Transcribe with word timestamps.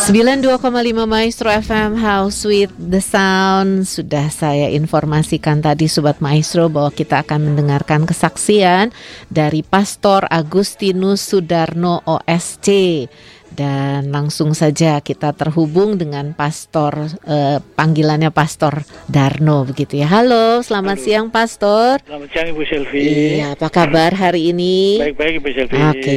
92,5 0.00 0.64
Maestro 1.04 1.52
FM 1.52 2.00
House 2.00 2.48
with 2.48 2.72
the 2.80 3.04
Sound. 3.04 3.84
Sudah 3.84 4.32
saya 4.32 4.72
informasikan 4.72 5.60
tadi 5.60 5.92
Sobat 5.92 6.24
Maestro 6.24 6.72
bahwa 6.72 6.88
kita 6.88 7.20
akan 7.20 7.52
mendengarkan 7.52 8.08
kesaksian 8.08 8.96
dari 9.28 9.60
Pastor 9.60 10.24
Agustinus 10.32 11.20
Sudarno 11.20 12.00
OSC 12.08 12.68
dan 13.60 14.08
langsung 14.08 14.56
saja 14.56 15.04
kita 15.04 15.36
terhubung 15.36 16.00
dengan 16.00 16.32
pastor 16.32 17.12
eh, 17.28 17.60
panggilannya 17.60 18.32
Pastor 18.32 18.80
Darno 19.04 19.68
begitu 19.68 20.00
ya. 20.00 20.08
Halo, 20.08 20.64
selamat 20.64 20.96
Halo. 20.96 21.04
siang 21.04 21.28
Pastor. 21.28 22.00
Selamat 22.00 22.28
siang 22.32 22.48
Ibu 22.56 22.62
Selvi. 22.64 23.04
Iya, 23.36 23.52
apa 23.52 23.68
kabar 23.68 24.16
hari 24.16 24.56
ini? 24.56 24.96
Baik-baik 24.96 25.44
Ibu 25.44 25.48
Selvi. 25.52 25.76
Oke, 25.76 26.14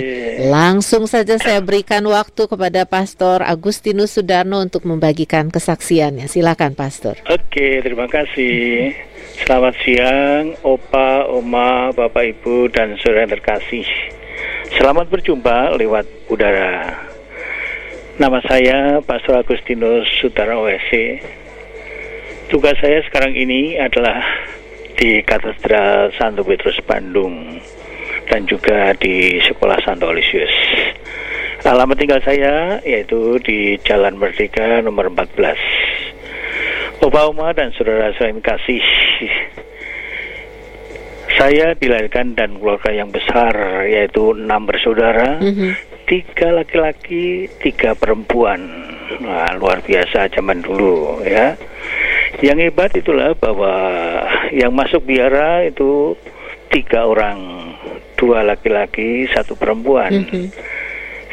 langsung 0.48 1.04
saja 1.04 1.36
saya 1.36 1.60
berikan 1.60 2.08
waktu 2.08 2.48
kepada 2.48 2.88
Pastor 2.88 3.44
Agustinus 3.44 4.16
Sudarno 4.16 4.64
untuk 4.64 4.88
membagikan 4.88 5.52
kesaksiannya. 5.52 6.32
Silakan 6.32 6.80
Pastor. 6.80 7.20
Oke, 7.28 7.84
terima 7.84 8.08
kasih. 8.08 8.96
Selamat 9.44 9.76
siang, 9.84 10.56
Opa, 10.64 11.28
Oma, 11.28 11.92
Bapak, 11.92 12.24
Ibu, 12.24 12.72
dan 12.72 12.96
saudara 13.04 13.28
yang 13.28 13.36
terkasih. 13.36 13.84
Selamat 14.80 15.12
berjumpa 15.12 15.76
lewat 15.76 16.08
udara. 16.32 17.13
Nama 18.14 18.38
saya 18.46 19.02
Pastor 19.02 19.42
Agustinus 19.42 20.06
Sutara 20.22 20.54
OSC. 20.54 21.18
Tugas 22.46 22.78
saya 22.78 23.02
sekarang 23.10 23.34
ini 23.34 23.82
adalah 23.82 24.22
di 24.94 25.18
Katedral 25.26 26.14
Santo 26.14 26.46
Petrus 26.46 26.78
Bandung 26.86 27.58
dan 28.30 28.46
juga 28.46 28.94
di 29.02 29.42
Sekolah 29.42 29.82
Santo 29.82 30.14
Aloysius. 30.14 30.54
Alamat 31.66 31.98
tinggal 31.98 32.22
saya 32.22 32.78
yaitu 32.86 33.42
di 33.42 33.82
Jalan 33.82 34.22
Merdeka 34.22 34.86
nomor 34.86 35.10
14. 35.10 37.02
Opa 37.02 37.34
Oma 37.34 37.50
dan 37.58 37.74
saudara-saudara 37.74 38.30
yang 38.30 38.46
kasih 38.46 38.84
saya 41.34 41.74
dilahirkan 41.74 42.38
dan 42.38 42.62
keluarga 42.62 42.94
yang 42.94 43.10
besar 43.10 43.58
yaitu 43.90 44.38
enam 44.38 44.70
bersaudara 44.70 45.42
mm 45.42 45.54
-hmm 45.58 45.93
tiga 46.08 46.52
laki-laki, 46.52 47.48
tiga 47.62 47.96
perempuan. 47.96 48.60
Nah, 49.22 49.54
luar 49.60 49.84
biasa 49.84 50.32
zaman 50.32 50.64
dulu 50.64 51.22
ya. 51.24 51.56
Yang 52.42 52.72
hebat 52.72 52.92
itulah 52.98 53.38
bahwa 53.38 53.74
yang 54.50 54.74
masuk 54.74 55.06
biara 55.06 55.68
itu 55.68 56.18
tiga 56.74 57.06
orang, 57.06 57.38
dua 58.18 58.42
laki-laki, 58.42 59.30
satu 59.30 59.54
perempuan. 59.54 60.26
Mm 60.26 60.26
-hmm. 60.26 60.46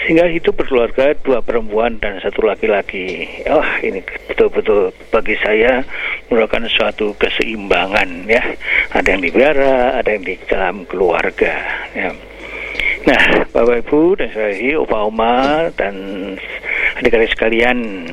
Sehingga 0.00 0.32
hidup 0.32 0.56
berkeluarga 0.56 1.12
dua 1.20 1.44
perempuan 1.44 2.00
dan 2.00 2.20
satu 2.24 2.44
laki-laki. 2.44 3.28
Oh, 3.52 3.64
ini 3.84 4.00
betul-betul 4.32 4.96
bagi 5.12 5.36
saya 5.44 5.84
merupakan 6.32 6.64
suatu 6.72 7.12
keseimbangan 7.20 8.24
ya. 8.24 8.40
Ada 8.96 9.16
yang 9.16 9.22
di 9.24 9.30
biara, 9.32 10.00
ada 10.00 10.08
yang 10.08 10.24
di 10.24 10.40
dalam 10.48 10.88
keluarga. 10.88 11.52
Ya. 11.92 12.16
Nah, 13.00 13.48
Bapak 13.48 13.88
Ibu 13.88 14.20
dan 14.20 14.28
saudari, 14.28 14.76
Opa 14.76 15.08
Oma 15.08 15.72
dan 15.72 15.96
adik-adik 17.00 17.32
sekalian, 17.32 18.04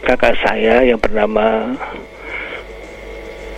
kakak 0.02 0.34
saya 0.40 0.82
yang 0.82 0.98
bernama 0.98 1.76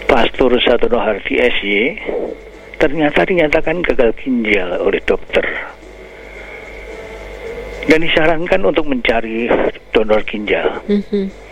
Pastor 0.05 0.59
Satono 0.61 1.01
Hardi 1.01 1.39
SY 1.41 1.99
ternyata 2.77 3.25
dinyatakan 3.25 3.81
gagal 3.81 4.13
ginjal 4.21 4.77
oleh 4.83 5.01
dokter. 5.03 5.47
Dan 7.85 8.01
disarankan 8.01 8.65
untuk 8.65 8.89
mencari 8.89 9.49
donor 9.93 10.25
ginjal. 10.25 10.83
Mm-hmm. 10.89 11.45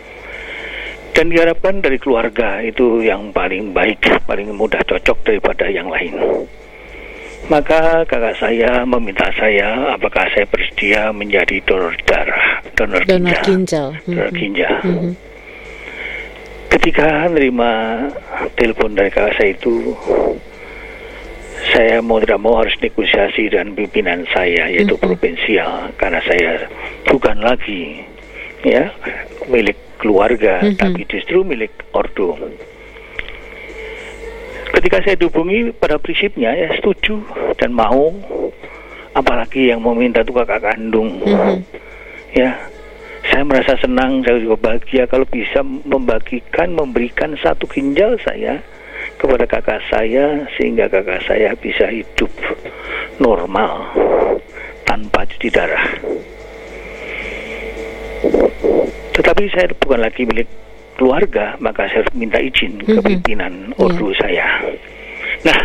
dan 1.12 1.28
diharapkan 1.28 1.84
dari 1.84 2.00
keluarga 2.00 2.64
itu 2.64 3.04
yang 3.04 3.36
paling 3.36 3.76
baik 3.76 4.00
paling 4.24 4.48
mudah 4.56 4.80
cocok 4.80 5.20
daripada 5.28 5.68
yang 5.68 5.92
lain 5.92 6.16
maka 7.50 8.06
kakak 8.06 8.38
saya 8.38 8.86
meminta 8.86 9.26
saya 9.34 9.98
apakah 9.98 10.30
saya 10.30 10.46
bersedia 10.46 11.10
menjadi 11.10 11.58
donor 11.66 11.94
darah, 12.06 12.62
donor, 12.78 13.02
donor 13.02 13.34
ginjal. 13.42 13.42
ginjal. 13.42 13.88
Donor 14.06 14.28
mm-hmm. 14.30 14.38
ginjal. 14.38 14.76
Mm-hmm. 14.86 15.12
Ketika 16.70 17.08
menerima 17.28 17.70
telepon 18.54 18.94
dari 18.94 19.10
kakak 19.10 19.34
saya 19.36 19.50
itu, 19.52 19.92
saya 21.74 21.98
mau 22.02 22.18
tidak 22.22 22.40
mau 22.42 22.58
harus 22.58 22.74
negosiasi 22.78 23.50
dengan 23.50 23.74
pimpinan 23.74 24.26
saya 24.30 24.70
yaitu 24.70 24.94
mm-hmm. 24.94 25.06
provinsial 25.06 25.90
karena 25.98 26.20
saya 26.26 26.66
bukan 27.06 27.38
lagi 27.42 28.02
ya 28.62 28.90
milik 29.50 29.78
keluarga 29.98 30.62
mm-hmm. 30.62 30.78
tapi 30.78 31.06
justru 31.06 31.46
milik 31.46 31.70
ordo 31.94 32.34
ketika 34.72 35.04
saya 35.04 35.16
dihubungi 35.20 35.76
pada 35.76 36.00
prinsipnya 36.00 36.52
ya 36.56 36.68
setuju 36.76 37.20
dan 37.60 37.72
mau. 37.76 38.12
Apalagi 39.12 39.68
yang 39.68 39.84
meminta 39.84 40.24
itu 40.24 40.32
kakak 40.32 40.64
kandung. 40.64 41.20
Mm-hmm. 41.20 41.60
ya 42.32 42.56
saya 43.28 43.44
merasa 43.44 43.76
senang 43.76 44.24
saya 44.24 44.40
juga 44.40 44.56
bahagia 44.56 45.04
kalau 45.04 45.28
bisa 45.28 45.60
membagikan 45.62 46.72
memberikan 46.72 47.36
satu 47.38 47.68
ginjal 47.68 48.16
saya 48.24 48.64
kepada 49.20 49.44
kakak 49.44 49.84
saya 49.92 50.48
sehingga 50.56 50.88
kakak 50.88 51.20
saya 51.28 51.52
bisa 51.54 51.92
hidup 51.92 52.32
normal 53.20 53.86
tanpa 54.88 55.28
cuci 55.28 55.48
darah. 55.52 55.86
Tetapi 59.12 59.42
saya 59.52 59.68
bukan 59.76 60.00
lagi 60.00 60.24
milik 60.24 60.48
keluarga, 60.96 61.56
maka 61.58 61.88
saya 61.88 62.04
harus 62.04 62.14
minta 62.14 62.38
izin 62.38 62.78
ke 62.82 63.00
pimpinan 63.00 63.72
iya. 63.72 63.80
ordo 63.80 64.08
yeah. 64.12 64.18
saya. 64.20 64.46
Nah, 65.42 65.60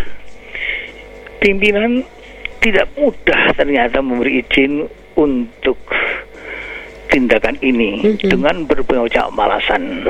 pimpinan 1.44 2.02
tidak 2.64 2.88
mudah 2.98 3.54
ternyata 3.54 4.02
memberi 4.02 4.42
izin 4.42 4.88
untuk 5.18 5.78
tindakan 7.10 7.58
ini 7.64 8.04
mm 8.04 8.14
-hmm. 8.18 8.30
dengan 8.30 8.56
berbagai 8.68 9.18
alasan. 9.18 10.06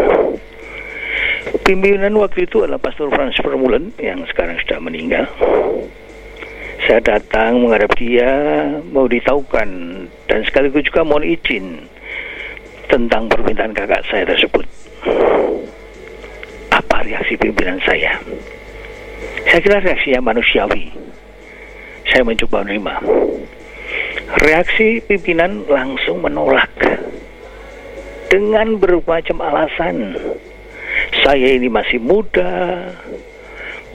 Pimpinan 1.63 2.11
waktu 2.19 2.43
itu 2.43 2.63
adalah 2.63 2.79
Pastor 2.79 3.07
Franz 3.07 3.39
Vermulen 3.39 3.95
yang 3.99 4.23
sekarang 4.27 4.59
sudah 4.63 4.79
meninggal. 4.83 5.25
Saya 6.87 7.03
datang 7.03 7.63
menghadap 7.63 7.91
dia, 7.99 8.27
mau 8.91 9.07
ditahukan 9.07 9.69
dan 10.27 10.39
sekaligus 10.47 10.87
juga 10.87 11.03
mohon 11.03 11.25
izin 11.25 11.83
tentang 12.87 13.27
permintaan 13.27 13.75
kakak 13.75 14.03
saya 14.07 14.23
tersebut. 14.23 14.63
Apa 16.73 17.03
reaksi 17.05 17.37
pimpinan 17.37 17.79
saya? 17.83 18.17
Saya 19.47 19.59
kira 19.63 19.77
reaksinya 19.79 20.21
manusiawi. 20.21 20.91
Saya 22.07 22.23
mencoba 22.23 22.63
menerima. 22.63 22.95
Reaksi 24.43 24.99
pimpinan 25.03 25.63
langsung 25.67 26.19
menolak 26.19 26.71
dengan 28.27 28.75
bermacam 28.77 29.39
alasan. 29.39 30.15
Saya 31.23 31.55
ini 31.55 31.71
masih 31.71 31.99
muda, 32.03 32.91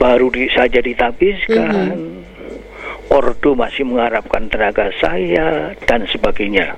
baru 0.01 0.33
di, 0.33 0.49
saja 0.49 0.81
ditabiskan, 0.81 1.93
mm 1.93 2.17
-hmm. 2.17 3.13
ordo 3.13 3.53
masih 3.53 3.85
mengharapkan 3.85 4.49
tenaga 4.49 4.89
saya 4.97 5.77
dan 5.85 6.05
sebagainya. 6.09 6.73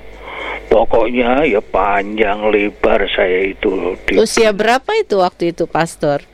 Pokoknya 0.66 1.46
ya 1.46 1.62
panjang 1.62 2.50
lebar 2.50 3.06
saya 3.14 3.54
itu. 3.54 3.94
Di... 4.02 4.18
Usia 4.18 4.50
berapa 4.50 4.90
itu 4.98 5.22
waktu 5.22 5.54
itu, 5.54 5.70
Pastor? 5.70 6.26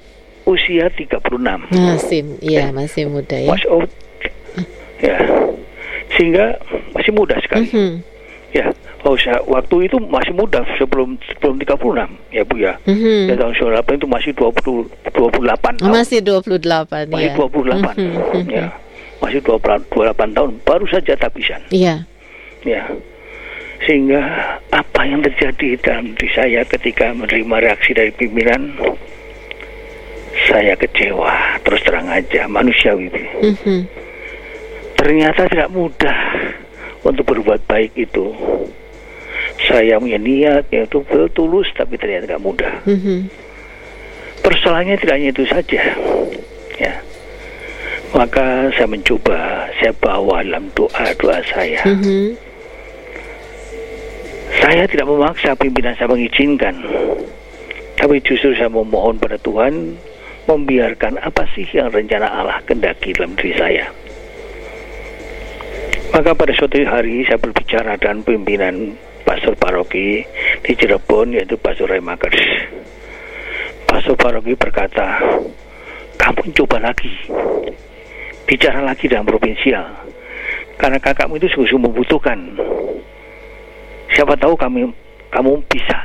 Usia 0.49 0.88
36. 0.88 1.20
Masih, 1.70 2.40
iya 2.43 2.69
eh, 2.69 2.75
masih 2.75 3.06
muda 3.06 3.37
ya. 3.38 3.50
Mas, 3.52 3.62
oh, 3.70 3.84
ya, 4.99 5.17
sehingga 6.17 6.58
masih 6.96 7.12
muda 7.14 7.38
sekali. 7.44 7.69
Mm 7.70 7.76
-hmm. 7.76 7.90
Ya, 8.52 8.67
oh 9.06 9.17
saya 9.17 9.40
waktu 9.49 9.88
itu 9.88 9.96
masih 9.96 10.35
muda 10.37 10.61
sebelum 10.76 11.17
sebelum 11.31 11.56
36 11.62 12.35
ya 12.35 12.43
Bu 12.43 12.55
ya. 12.58 12.75
Mm 12.88 12.96
-hmm. 12.99 13.20
Ya 13.31 13.35
tahun 13.38 13.55
98 13.81 14.00
itu 14.02 14.08
masih 14.11 14.31
20 14.35 14.93
28 15.14 15.78
tahun. 15.78 15.93
Masih 15.93 16.19
28 16.20 17.12
masih 17.12 17.28
ya. 17.31 17.35
28. 17.38 17.96
Mm 17.96 18.11
-hmm. 18.12 18.44
Ya. 18.50 18.67
Masih 19.23 19.40
28 19.46 20.37
tahun 20.37 20.50
baru 20.67 20.87
saja 20.90 21.12
tapisan. 21.14 21.62
Iya. 21.70 22.02
Ya 22.67 22.82
sehingga 23.82 24.20
apa 24.70 25.00
yang 25.02 25.20
terjadi 25.20 25.75
dalam 25.82 26.14
diri 26.14 26.31
saya 26.31 26.61
ketika 26.64 27.11
menerima 27.11 27.56
reaksi 27.58 27.90
dari 27.93 28.14
pimpinan 28.14 28.79
saya 30.49 30.75
kecewa 30.79 31.58
terus 31.62 31.82
terang 31.82 32.08
aja 32.08 32.46
manusiawi 32.46 33.11
Mhm. 33.43 33.79
ternyata 34.96 35.50
tidak 35.50 35.70
mudah 35.70 36.19
untuk 37.02 37.26
berbuat 37.26 37.67
baik 37.67 37.90
itu 37.99 38.31
saya 39.67 39.99
punya 39.99 40.19
niat 40.19 40.67
yaitu 40.70 41.02
betul 41.06 41.28
tulus 41.35 41.69
tapi 41.75 41.99
ternyata 41.99 42.31
tidak 42.31 42.43
mudah 42.43 42.75
Mhm. 42.87 43.26
persoalannya 44.40 44.96
tidak 44.99 45.14
hanya 45.19 45.28
itu 45.31 45.44
saja 45.46 45.82
ya 46.78 46.94
maka 48.12 48.70
saya 48.75 48.87
mencoba 48.87 49.67
saya 49.81 49.93
bawa 49.99 50.40
dalam 50.44 50.70
doa 50.73 51.05
doa 51.19 51.38
saya 51.50 51.82
Mhm. 51.87 52.51
Saya 54.60 54.84
tidak 54.84 55.08
memaksa 55.08 55.56
pimpinan 55.56 55.96
saya 55.96 56.10
mengizinkan. 56.12 56.75
Tapi 57.96 58.19
justru 58.26 58.52
saya 58.52 58.69
memohon 58.69 59.16
pada 59.16 59.38
Tuhan 59.38 59.94
membiarkan 60.50 61.22
apa 61.22 61.46
sih 61.54 61.64
yang 61.70 61.94
rencana 61.94 62.26
Allah 62.26 62.58
kendaki 62.66 63.14
dalam 63.14 63.38
diri 63.38 63.54
saya. 63.54 63.84
Maka 66.12 66.37
pada 66.37 66.52
suatu 66.52 66.76
hari 66.84 67.25
saya 67.25 67.40
berbicara 67.40 67.96
dengan 67.96 68.20
pimpinan 68.20 68.93
pastor 69.25 69.56
paroki 69.56 70.26
di 70.60 70.72
Cirebon 70.76 71.32
yaitu 71.32 71.56
Pastor 71.56 71.88
Remakers 71.88 72.37
Pastor 73.88 74.19
paroki 74.19 74.52
berkata 74.58 75.20
kamu 76.16 76.54
coba 76.54 76.78
lagi. 76.81 77.12
Bicara 78.46 78.81
lagi 78.81 79.04
dalam 79.10 79.28
provinsial. 79.28 79.84
Karena 80.81 80.99
kakakmu 80.99 81.38
itu 81.38 81.50
sungguh-sungguh 81.52 81.93
membutuhkan 81.93 82.38
siapa 84.12 84.35
tahu 84.35 84.55
kami 84.55 84.88
kamu 85.29 85.62
bisa 85.67 85.99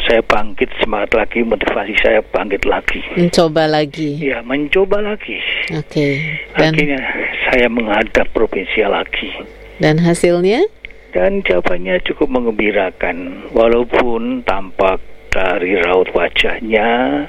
saya 0.00 0.22
bangkit 0.24 0.66
semangat 0.82 1.14
lagi 1.14 1.38
motivasi 1.40 1.94
saya 1.98 2.18
bangkit 2.24 2.64
lagi 2.64 2.98
Mencoba 3.14 3.70
lagi. 3.70 4.18
ya 4.18 4.42
mencoba 4.42 4.98
lagi 4.98 5.38
Oke. 5.70 6.18
Dan 6.56 6.74
akhirnya 6.74 7.00
saya 7.46 7.66
menghadap 7.68 8.26
provinsial 8.32 8.90
lagi 8.90 9.30
dan 9.78 9.96
hasilnya? 9.96 10.66
dan 11.10 11.42
jawabannya 11.42 11.98
cukup 12.02 12.26
mengembirakan 12.28 13.46
walaupun 13.50 14.42
tampak 14.42 14.98
dari 15.28 15.78
raut 15.80 16.06
wajahnya 16.10 17.26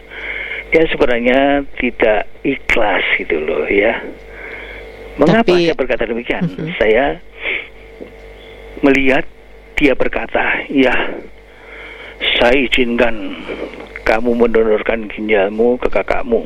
ya 0.70 0.82
sebenarnya 0.88 1.62
tidak 1.78 2.30
ikhlas 2.42 3.02
gitu 3.18 3.42
loh 3.42 3.66
ya 3.66 3.94
mengapa 5.18 5.44
Tapi- 5.44 5.66
saya 5.66 5.76
berkata 5.76 6.04
demikian 6.08 6.46
Mhm. 6.46 6.78
saya 6.78 7.18
melihat 8.82 9.26
dia 9.78 9.94
berkata 9.98 10.66
ya 10.70 10.94
saya 12.38 12.58
izinkan 12.70 13.34
kamu 14.06 14.34
mendonorkan 14.38 15.10
ginjalmu 15.10 15.78
ke 15.82 15.90
kakakmu 15.90 16.46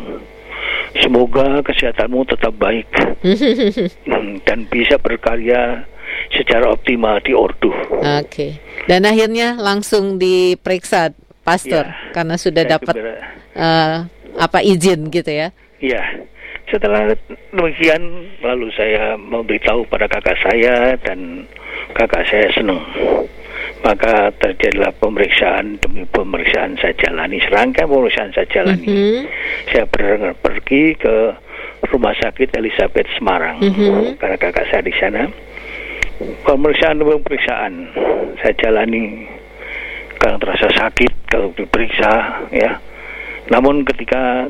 semoga 1.00 1.60
kesehatanmu 1.64 2.24
tetap 2.28 2.54
baik 2.56 2.88
dan 4.48 4.60
bisa 4.72 4.96
berkarya 5.00 5.84
secara 6.32 6.72
optimal 6.72 7.20
di 7.22 7.36
ordo. 7.36 7.72
Oke. 8.22 8.58
Dan 8.88 9.04
akhirnya 9.06 9.58
langsung 9.60 10.18
diperiksa 10.22 11.12
pastor 11.46 11.86
Ya. 11.86 12.12
karena 12.16 12.36
sudah 12.40 12.64
dapat 12.66 12.96
eh, 13.54 13.96
apa 14.40 14.60
izin 14.66 15.10
gitu 15.14 15.30
ya. 15.30 15.54
Ya, 15.84 16.02
setelah 16.66 17.14
demikian 17.54 18.02
lalu 18.42 18.74
saya 18.74 19.14
memberitahu 19.18 19.86
pada 19.86 20.10
kakak 20.10 20.38
saya 20.42 20.98
dan 21.02 21.46
kakak 21.94 22.26
saya 22.26 22.48
senang. 22.54 22.82
Maka 23.86 24.34
terjadilah 24.42 24.90
pemeriksaan 24.98 25.78
demi 25.78 26.10
pemeriksaan 26.10 26.74
saya 26.82 26.98
jalani 26.98 27.38
serangkaian 27.46 27.86
pemeriksaan 27.86 28.34
saya 28.34 28.48
jalani. 28.50 28.86
Mhm. 28.88 29.20
Saya 29.70 29.86
ber- 29.86 30.34
pergi 30.42 30.98
ke 30.98 31.16
rumah 31.94 32.18
sakit 32.18 32.50
Elizabeth 32.58 33.06
Semarang 33.14 33.62
Mhm. 33.62 34.18
karena 34.18 34.38
kakak 34.42 34.66
saya 34.74 34.82
di 34.82 34.94
sana. 34.98 35.30
Pemeriksaan 36.48 36.98
demi 36.98 37.14
pemeriksaan 37.22 37.74
saya 38.42 38.54
jalani 38.58 39.28
kadang 40.18 40.42
terasa 40.42 40.68
sakit 40.74 41.12
kalau 41.30 41.54
diperiksa 41.54 42.12
ya. 42.50 42.82
Namun 43.54 43.86
ketika 43.86 44.50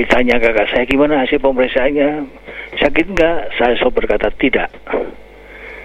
ditanya 0.00 0.40
kakak 0.40 0.64
saya 0.72 0.84
gimana 0.88 1.20
hasil 1.20 1.36
pemeriksaannya 1.36 2.24
sakit 2.80 3.04
enggak 3.12 3.52
saya 3.60 3.76
selalu 3.76 4.00
berkata 4.00 4.32
tidak 4.40 4.72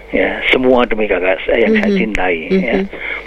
ya 0.08 0.40
semua 0.48 0.88
demi 0.88 1.04
kakak 1.04 1.36
saya 1.44 1.68
yang 1.68 1.76
saya 1.76 1.90
Mhm. 1.92 1.98
cintai 2.00 2.36
ya 2.48 2.76
Mhm. 2.80 2.86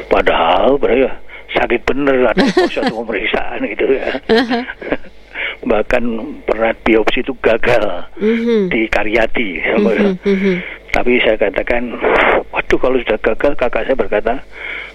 padahal 0.09 0.81
berarti 0.81 1.05
sakit 1.53 1.81
bener 1.85 2.25
ada 2.25 2.41
suatu 2.65 3.05
pemeriksaan 3.05 3.61
gitu 3.69 3.85
ya 3.93 4.09
bahkan 5.69 6.01
pernah 6.47 6.71
biopsi 6.81 7.21
itu 7.21 7.37
gagal 7.43 7.85
Mhm. 8.17 8.73
di 8.73 8.89
Karyati 8.89 9.49
Mhm. 9.77 10.17
Mhm. 10.25 10.53
tapi 10.89 11.21
saya 11.21 11.37
katakan 11.37 11.93
waduh 12.49 12.79
kalau 12.81 12.97
sudah 12.97 13.19
gagal 13.21 13.53
kakak 13.53 13.85
saya 13.85 13.93
berkata 13.93 14.33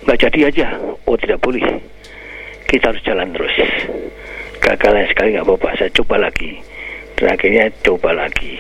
nggak 0.02 0.18
jadi 0.26 0.40
aja 0.50 0.66
oh 1.06 1.14
tidak 1.14 1.38
boleh 1.38 1.62
kita 2.66 2.90
harus 2.90 3.02
jalan 3.06 3.30
terus 3.30 3.54
gagal 4.64 5.06
sekali 5.06 5.36
nggak 5.36 5.44
apa-apa 5.44 5.68
saya 5.76 5.90
coba 5.92 6.16
lagi 6.22 6.58
dan 7.14 7.26
akhirnya 7.30 7.64
coba 7.82 8.10
lagi 8.16 8.56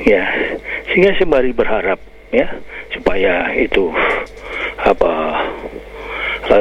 ya 0.00 0.22
sehingga 0.86 1.14
sembari 1.14 1.50
berharap 1.50 1.98
ya 2.30 2.48
supaya 2.90 3.52
itu 3.54 3.90
apa 4.78 5.12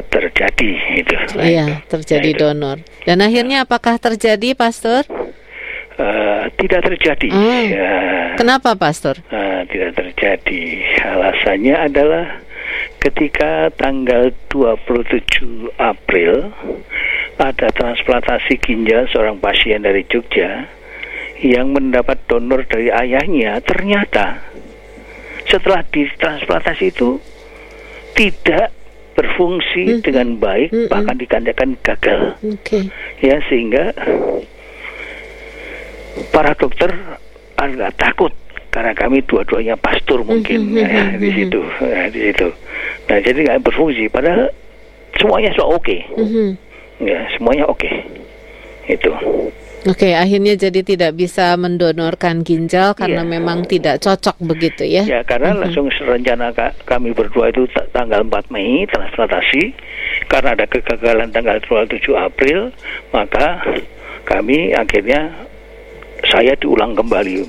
terjadi 0.07 0.71
itu 0.95 1.13
Iya, 1.35 1.83
terjadi 1.85 2.23
Ya, 2.23 2.35
itu. 2.37 2.39
donor. 2.39 2.77
Dan 3.03 3.19
akhirnya 3.19 3.65
apakah 3.65 3.97
terjadi, 3.97 4.53
Pastor? 4.53 5.03
Eh, 5.97 6.43
tidak 6.55 6.81
terjadi 6.85 7.27
Ah. 7.27 7.63
ya 7.65 7.91
Kenapa, 8.37 8.71
Pastor? 8.73 9.19
Eh, 9.27 9.61
tidak 9.67 9.91
terjadi. 9.97 10.63
Alasannya 11.03 11.75
adalah 11.81 12.39
ketika 12.99 13.67
tanggal 13.73 14.31
27 14.47 15.67
April 15.75 16.53
ada 17.41 17.73
transplantasi 17.73 18.61
ginjal 18.61 19.09
seorang 19.09 19.41
pasien 19.41 19.81
dari 19.81 20.05
Jogja 20.05 20.69
yang 21.41 21.73
mendapat 21.73 22.21
donor 22.29 22.61
dari 22.63 22.93
ayahnya 22.93 23.57
ternyata 23.59 24.45
setelah 25.43 25.81
ditransplantasi 25.83 26.85
itu 26.87 27.17
tidak 28.13 28.69
berfungsi 29.11 29.97
Mhm. 29.97 30.01
dengan 30.01 30.27
baik 30.37 30.69
Mhm. 30.69 30.87
bahkan 30.87 31.17
dikatakan 31.17 31.69
gagal 31.81 32.37
Oke. 32.39 32.87
ya 33.19 33.41
sehingga 33.49 33.89
para 36.29 36.53
dokter 36.53 36.93
agak 37.57 37.91
takut 37.97 38.33
karena 38.69 38.93
kami 38.93 39.19
dua-duanya 39.25 39.75
pastor 39.75 40.23
mungkin 40.23 40.71
Mhm, 40.71 40.77
ya, 40.77 41.03
di 41.17 41.29
situ 41.33 41.59
ya, 41.81 42.05
di 42.07 42.19
situ 42.29 42.47
nah 43.09 43.17
jadi 43.17 43.39
nggak 43.41 43.61
berfungsi 43.65 44.07
padahal 44.07 44.47
semuanya 45.17 45.51
sudah 45.51 45.69
oke 45.71 45.97
Mhm. 46.15 46.49
Ya 47.01 47.19
semuanya 47.35 47.65
oke 47.67 47.89
itu 48.87 49.11
Oke, 49.81 50.13
akhirnya 50.13 50.53
jadi 50.53 50.85
tidak 50.85 51.17
bisa 51.17 51.57
mendonorkan 51.57 52.45
ginjal 52.45 52.93
karena 52.93 53.25
Iya. 53.25 53.31
memang 53.33 53.65
tidak 53.65 53.97
cocok 53.97 54.37
begitu 54.45 54.85
ya. 54.85 55.01
ya 55.01 55.25
karena 55.25 55.57
Mhm. 55.57 55.59
langsung 55.65 55.89
rencana 55.89 56.53
ka- 56.53 56.77
kami 56.85 57.09
berdua 57.09 57.49
itu 57.49 57.65
ta- 57.65 57.89
tanggal 57.89 58.21
4 58.21 58.45
Mei 58.53 58.85
transplantasi 58.85 59.73
karena 60.29 60.53
ada 60.53 60.69
kegagalan 60.69 61.33
tanggal 61.33 61.57
27 61.65 62.13
April 62.13 62.69
maka 63.09 63.57
kami 64.21 64.69
akhirnya 64.69 65.33
saya 66.29 66.53
diulang 66.61 66.93
kembali 66.93 67.41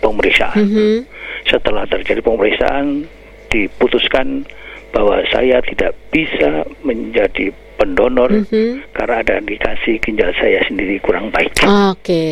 pemeriksaan 0.00 0.56
Mhm. 0.64 0.96
setelah 1.44 1.84
terjadi 1.84 2.24
pemeriksaan 2.24 3.04
diputuskan 3.52 4.48
bahwa 4.88 5.20
saya 5.28 5.60
tidak 5.60 5.92
bisa 6.08 6.64
menjadi 6.80 7.52
pendonor 7.84 8.32
Mhm. 8.32 8.96
karena 8.96 9.20
ada 9.20 9.34
indikasi 9.36 10.00
ginjal 10.00 10.32
saya 10.40 10.64
sendiri 10.64 10.96
kurang 11.04 11.28
baik. 11.28 11.52
Oke, 11.92 12.24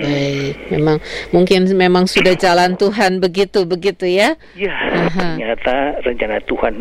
baik. 0.00 0.72
Memang 0.72 0.96
mungkin 1.28 1.68
memang 1.68 2.08
sudah 2.08 2.32
jalan 2.32 2.72
Tuhan 2.74 3.20
begitu 3.20 3.68
begitu 3.68 4.08
ya, 4.08 4.32
Ya, 4.56 4.72
Aha. 4.72 5.36
ternyata 5.36 6.00
rencana 6.00 6.40
Tuhan 6.48 6.74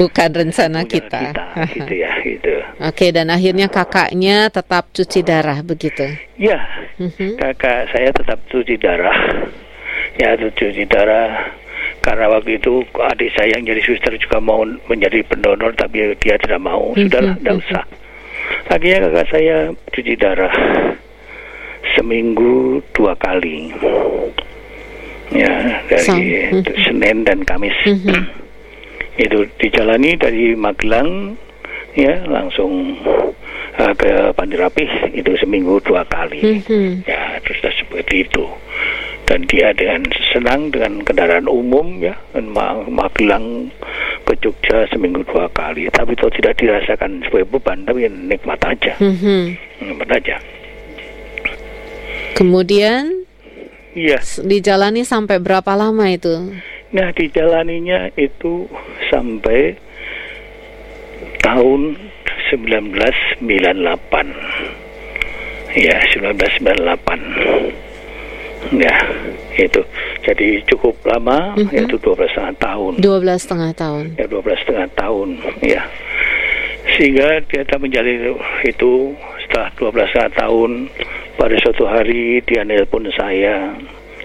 bukan 0.00 0.30
rencana 0.32 0.80
punya 0.80 0.88
kita. 0.88 1.20
gitu 1.76 1.92
ya, 1.92 2.10
gitu. 2.24 2.54
Oke, 2.80 3.12
dan 3.12 3.28
akhirnya 3.28 3.68
kakaknya 3.68 4.48
tetap 4.48 4.88
cuci 4.90 5.20
darah 5.20 5.60
begitu. 5.60 6.08
Ya, 6.40 6.64
Mhm. 6.96 7.36
kakak 7.36 7.92
saya 7.92 8.08
tetap 8.16 8.40
cuci 8.48 8.80
darah. 8.80 9.44
Ya, 10.16 10.32
cuci 10.32 10.88
darah 10.88 11.52
karena 12.06 12.30
waktu 12.30 12.62
itu 12.62 12.86
adik 12.94 13.34
saya 13.34 13.58
yang 13.58 13.66
jadi 13.66 13.82
suster 13.82 14.14
juga 14.14 14.38
mau 14.38 14.62
menjadi 14.86 15.26
pendonor 15.26 15.74
tapi 15.74 16.14
dia 16.22 16.38
tidak 16.38 16.62
mau. 16.62 16.94
Sudahlah, 16.94 17.34
Mhm, 17.34 17.42
tidak 17.42 17.54
mhm. 17.58 17.62
usah. 17.66 17.84
Akhirnya 18.70 18.98
kakak 19.10 19.26
saya 19.34 19.56
cuci 19.90 20.14
darah 20.14 20.54
seminggu 21.98 22.78
dua 22.94 23.18
kali. 23.18 23.74
Ya, 25.34 25.82
dari 25.90 26.46
mhm. 26.54 26.62
Senin 26.86 27.26
dan 27.26 27.42
Kamis. 27.42 27.74
Itu 29.18 29.42
dijalani 29.58 30.14
dari 30.14 30.54
Magelang 30.54 31.34
ya 31.98 32.22
langsung 32.30 32.94
uh, 33.82 33.92
ke 33.98 34.30
Panti 34.36 34.54
Rapih 34.54 35.10
itu 35.10 35.34
seminggu 35.42 35.82
dua 35.82 36.06
kali. 36.06 36.62
Ya, 37.02 37.42
terus 37.42 37.58
seperti 37.82 38.30
itu. 38.30 38.46
Dan 39.26 39.42
dia 39.50 39.74
dengan 39.74 40.06
senang 40.30 40.70
dengan 40.70 41.02
kendaraan 41.02 41.50
umum 41.50 41.98
ya, 41.98 42.14
dan 42.30 42.46
ma 42.46 42.78
Magelang 42.86 43.66
ke 44.22 44.38
Jogja 44.38 44.86
seminggu 44.86 45.26
dua 45.26 45.50
kali. 45.50 45.90
Tapi 45.90 46.14
itu 46.14 46.30
tidak 46.38 46.62
dirasakan 46.62 47.26
sebagai 47.26 47.50
beban, 47.58 47.82
tapi 47.82 48.06
nikmat 48.06 48.62
aja, 48.62 48.94
Mhm. 49.02 49.58
nikmat 49.82 50.10
aja. 50.22 50.38
Kemudian 52.38 53.26
Iya. 53.98 54.22
dijalani 54.46 55.02
sampai 55.02 55.42
berapa 55.42 55.74
lama 55.74 56.06
itu? 56.06 56.52
Nah, 56.94 57.10
dijalaninya 57.10 58.14
itu 58.14 58.70
sampai 59.10 59.74
tahun 61.42 61.98
1998. 62.52 64.30
Ya, 65.74 65.98
1998. 66.14 67.20
Ya, 68.74 68.94
itu. 69.54 69.82
Jadi 70.26 70.62
cukup 70.66 70.98
lama, 71.06 71.54
Mhm. 71.54 71.70
yaitu 71.70 71.96
12 72.02 72.30
setengah 72.34 72.54
tahun. 72.58 72.92
12 72.98 73.38
setengah 73.42 73.70
tahun. 73.78 74.04
Ya, 74.18 74.26
12 74.26 74.58
setengah 74.64 74.88
tahun, 74.98 75.28
ya. 75.62 75.82
Sehingga 76.98 77.42
kita 77.46 77.78
menjalani 77.78 78.14
itu, 78.26 78.34
itu 78.66 78.92
setelah 79.46 79.68
12 79.78 80.06
setengah 80.10 80.32
tahun, 80.34 80.70
pada 81.36 81.54
suatu 81.62 81.84
hari 81.86 82.40
dia 82.48 82.64
nelpon 82.64 83.06
saya 83.14 83.74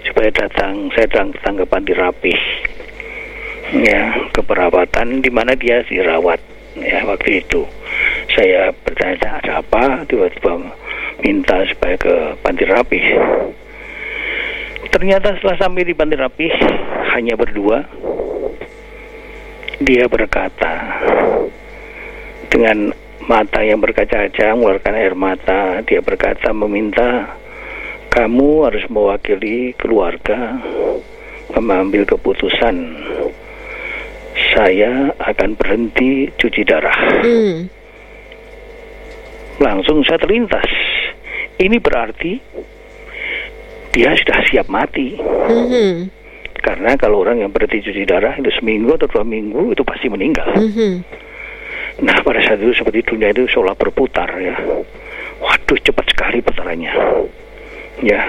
supaya 0.02 0.30
datang, 0.34 0.90
saya 0.96 1.06
datang, 1.06 1.54
ke 1.58 1.64
Panti 1.68 1.92
Rapih 1.94 2.40
ya 3.72 4.28
ke 4.36 4.44
perawatan 4.44 5.24
di 5.24 5.32
mana 5.32 5.56
dia 5.56 5.80
dirawat 5.88 6.36
ya 6.76 7.00
waktu 7.08 7.40
itu 7.40 7.64
saya 8.36 8.68
bertanya 8.84 9.40
ada 9.40 9.64
apa 9.64 10.04
tiba-tiba 10.04 10.60
minta 11.24 11.64
supaya 11.64 11.96
ke 11.96 12.14
panti 12.44 12.68
rapih 12.68 13.00
ternyata 14.90 15.38
setelah 15.38 15.56
sampai 15.60 15.86
di 15.86 15.94
panti 15.94 16.16
rapih 16.18 16.52
hanya 17.14 17.38
berdua 17.38 17.86
dia 19.78 20.08
berkata 20.10 20.72
dengan 22.50 22.90
mata 23.28 23.62
yang 23.62 23.78
berkaca-kaca 23.78 24.58
mengeluarkan 24.58 24.94
air 24.98 25.14
mata 25.14 25.78
dia 25.86 26.02
berkata 26.02 26.50
meminta 26.50 27.38
kamu 28.10 28.66
harus 28.66 28.84
mewakili 28.90 29.72
keluarga 29.78 30.58
mengambil 31.54 32.08
keputusan 32.08 32.76
saya 34.52 35.12
akan 35.16 35.56
berhenti 35.56 36.28
cuci 36.36 36.62
darah. 36.64 36.98
Hmm. 37.24 37.68
Langsung 39.60 40.04
saya 40.04 40.20
terlintas. 40.20 40.68
Ini 41.60 41.78
berarti 41.78 42.32
dia 43.92 44.16
sudah 44.16 44.38
siap 44.48 44.66
mati. 44.72 45.14
Mhm. 45.20 46.08
Karena 46.62 46.94
kalau 46.94 47.26
orang 47.26 47.42
yang 47.42 47.50
berhenti 47.50 47.84
cuci 47.90 48.06
darah 48.06 48.38
itu 48.38 48.48
seminggu 48.54 48.94
atau 48.96 49.10
dua 49.10 49.24
minggu 49.26 49.76
itu 49.76 49.82
pasti 49.84 50.06
meninggal. 50.08 50.48
Mhm. 50.56 50.92
Nah 52.06 52.16
pada 52.24 52.40
saat 52.40 52.58
itu 52.62 52.72
seperti 52.72 53.04
dunia 53.04 53.34
itu 53.36 53.44
seolah 53.52 53.76
berputar 53.76 54.30
ya. 54.40 54.56
Waduh 55.42 55.78
cepat 55.82 56.06
sekali 56.08 56.38
putarannya. 56.40 56.92
Ya. 58.00 58.20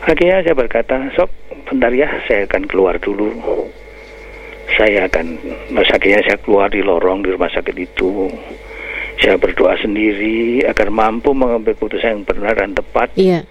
Akhirnya 0.00 0.40
saya 0.40 0.56
berkata, 0.56 1.12
sok 1.12 1.28
bentar 1.68 1.92
ya 1.92 2.08
saya 2.24 2.48
akan 2.48 2.64
keluar 2.66 2.96
dulu. 2.96 3.30
Saya 4.74 5.04
akan, 5.06 5.36
nah, 5.76 5.84
akhirnya 5.84 6.24
saya 6.24 6.38
keluar 6.40 6.72
di 6.72 6.80
lorong 6.80 7.20
di 7.20 7.28
rumah 7.30 7.52
sakit 7.52 7.76
itu. 7.76 8.32
Saya 9.20 9.36
berdoa 9.36 9.76
sendiri 9.76 10.64
agar 10.64 10.88
mampu 10.88 11.36
mengambil 11.36 11.76
keputusan 11.76 12.16
yang 12.16 12.24
benar 12.24 12.56
dan 12.56 12.72
tepat. 12.72 13.12
Iya. 13.20 13.44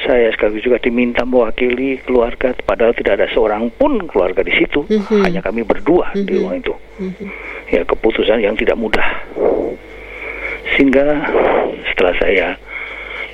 Saya 0.00 0.32
sekaligus 0.32 0.64
juga 0.64 0.80
diminta 0.80 1.28
mewakili 1.28 2.00
keluarga, 2.02 2.56
padahal 2.64 2.96
tidak 2.96 3.20
ada 3.20 3.26
seorang 3.30 3.68
pun 3.76 4.00
keluarga 4.08 4.40
di 4.40 4.52
situ. 4.56 4.88
Mhm. 4.88 5.22
Hanya 5.22 5.40
kami 5.44 5.60
berdua 5.60 6.16
di 6.16 6.24
Mhm. 6.24 6.40
ruang 6.40 6.56
itu 6.56 6.74
Mhm. 7.00 7.26
ya 7.70 7.80
keputusan 7.84 8.40
yang 8.40 8.56
tidak 8.56 8.76
mudah 8.76 9.06
sehingga 10.74 11.06
setelah 11.90 12.14
saya 12.20 12.46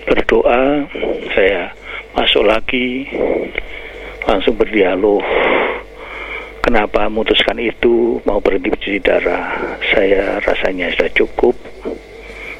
berdoa 0.06 0.86
saya 1.34 1.70
masuk 2.14 2.46
lagi 2.46 3.06
langsung 4.24 4.54
berdialog 4.56 5.22
kenapa 6.62 7.06
memutuskan 7.06 7.58
itu 7.58 8.18
mau 8.24 8.38
berhenti 8.40 8.70
cuci 8.72 8.98
darah 9.02 9.78
saya 9.94 10.38
rasanya 10.42 10.90
sudah 10.94 11.10
cukup 11.14 11.54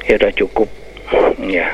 ya 0.07 0.15
sudah 0.19 0.33
cukup 0.35 0.69
ya 1.43 1.67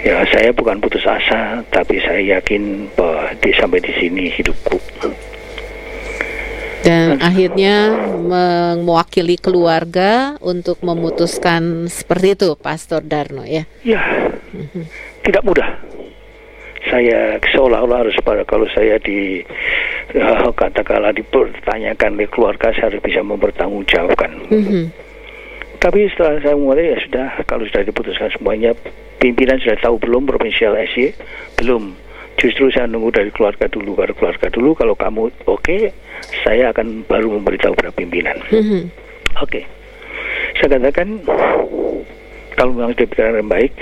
ya 0.00 0.24
saya 0.32 0.50
bukan 0.52 0.80
putus 0.80 1.04
asa 1.04 1.60
tapi 1.68 2.00
saya 2.00 2.40
yakin 2.40 2.88
bahwa 2.96 3.32
di 3.40 3.50
sampai 3.52 3.80
di 3.84 3.92
sini 4.00 4.24
hidupku 4.32 4.78
Dan 6.80 7.20
akhirnya 7.20 7.92
mewakili 8.80 9.36
keluarga 9.36 10.40
untuk 10.40 10.80
memutuskan 10.80 11.84
seperti 11.92 12.40
itu, 12.40 12.48
Pastor 12.56 13.04
Darno 13.04 13.44
ya. 13.44 13.68
Ya, 13.84 14.00
tidak 15.20 15.44
mudah. 15.44 15.68
Saya 16.88 17.36
seolah-olah 17.52 18.08
harus 18.08 18.16
pada 18.24 18.48
kalau 18.48 18.64
saya 18.72 18.96
di 19.04 19.44
eh, 20.16 20.48
katakanlah 20.56 21.12
dipertanyakan 21.12 22.16
oleh 22.16 22.28
keluarga 22.32 22.72
saya 22.72 22.88
harus 22.88 23.04
bisa 23.04 23.20
mempertanggungjawabkan. 23.20 24.32
Mhm. 24.48 24.84
Tapi 25.76 26.08
setelah 26.12 26.40
saya 26.40 26.56
mulai 26.56 26.96
ya 26.96 26.98
sudah 27.04 27.28
kalau 27.44 27.68
sudah 27.68 27.84
diputuskan 27.84 28.32
semuanya 28.32 28.72
pimpinan 29.20 29.60
sudah 29.60 29.76
tahu 29.78 30.00
belum 30.00 30.24
provinsial 30.26 30.74
SY 30.90 31.12
belum. 31.60 31.94
Justru 32.40 32.72
saya 32.72 32.88
nunggu 32.88 33.12
dari 33.12 33.28
keluarga 33.28 33.68
dulu, 33.68 33.92
baru 34.00 34.16
keluarga 34.16 34.48
dulu. 34.48 34.72
Kalau 34.72 34.96
kamu 34.96 35.28
oke, 35.44 35.92
saya 36.40 36.72
akan 36.72 37.04
baru 37.04 37.36
memberitahu 37.36 37.76
pada 37.76 37.92
pimpinan. 37.92 38.40
Mhm. 38.48 38.88
Oke. 39.44 39.68
Saya 40.56 40.80
katakan 40.80 41.20
kalau 42.56 42.72
memang 42.72 42.96
sudah 42.96 43.08
pikiran 43.12 43.36
yang 43.44 43.50
baik 43.52 43.76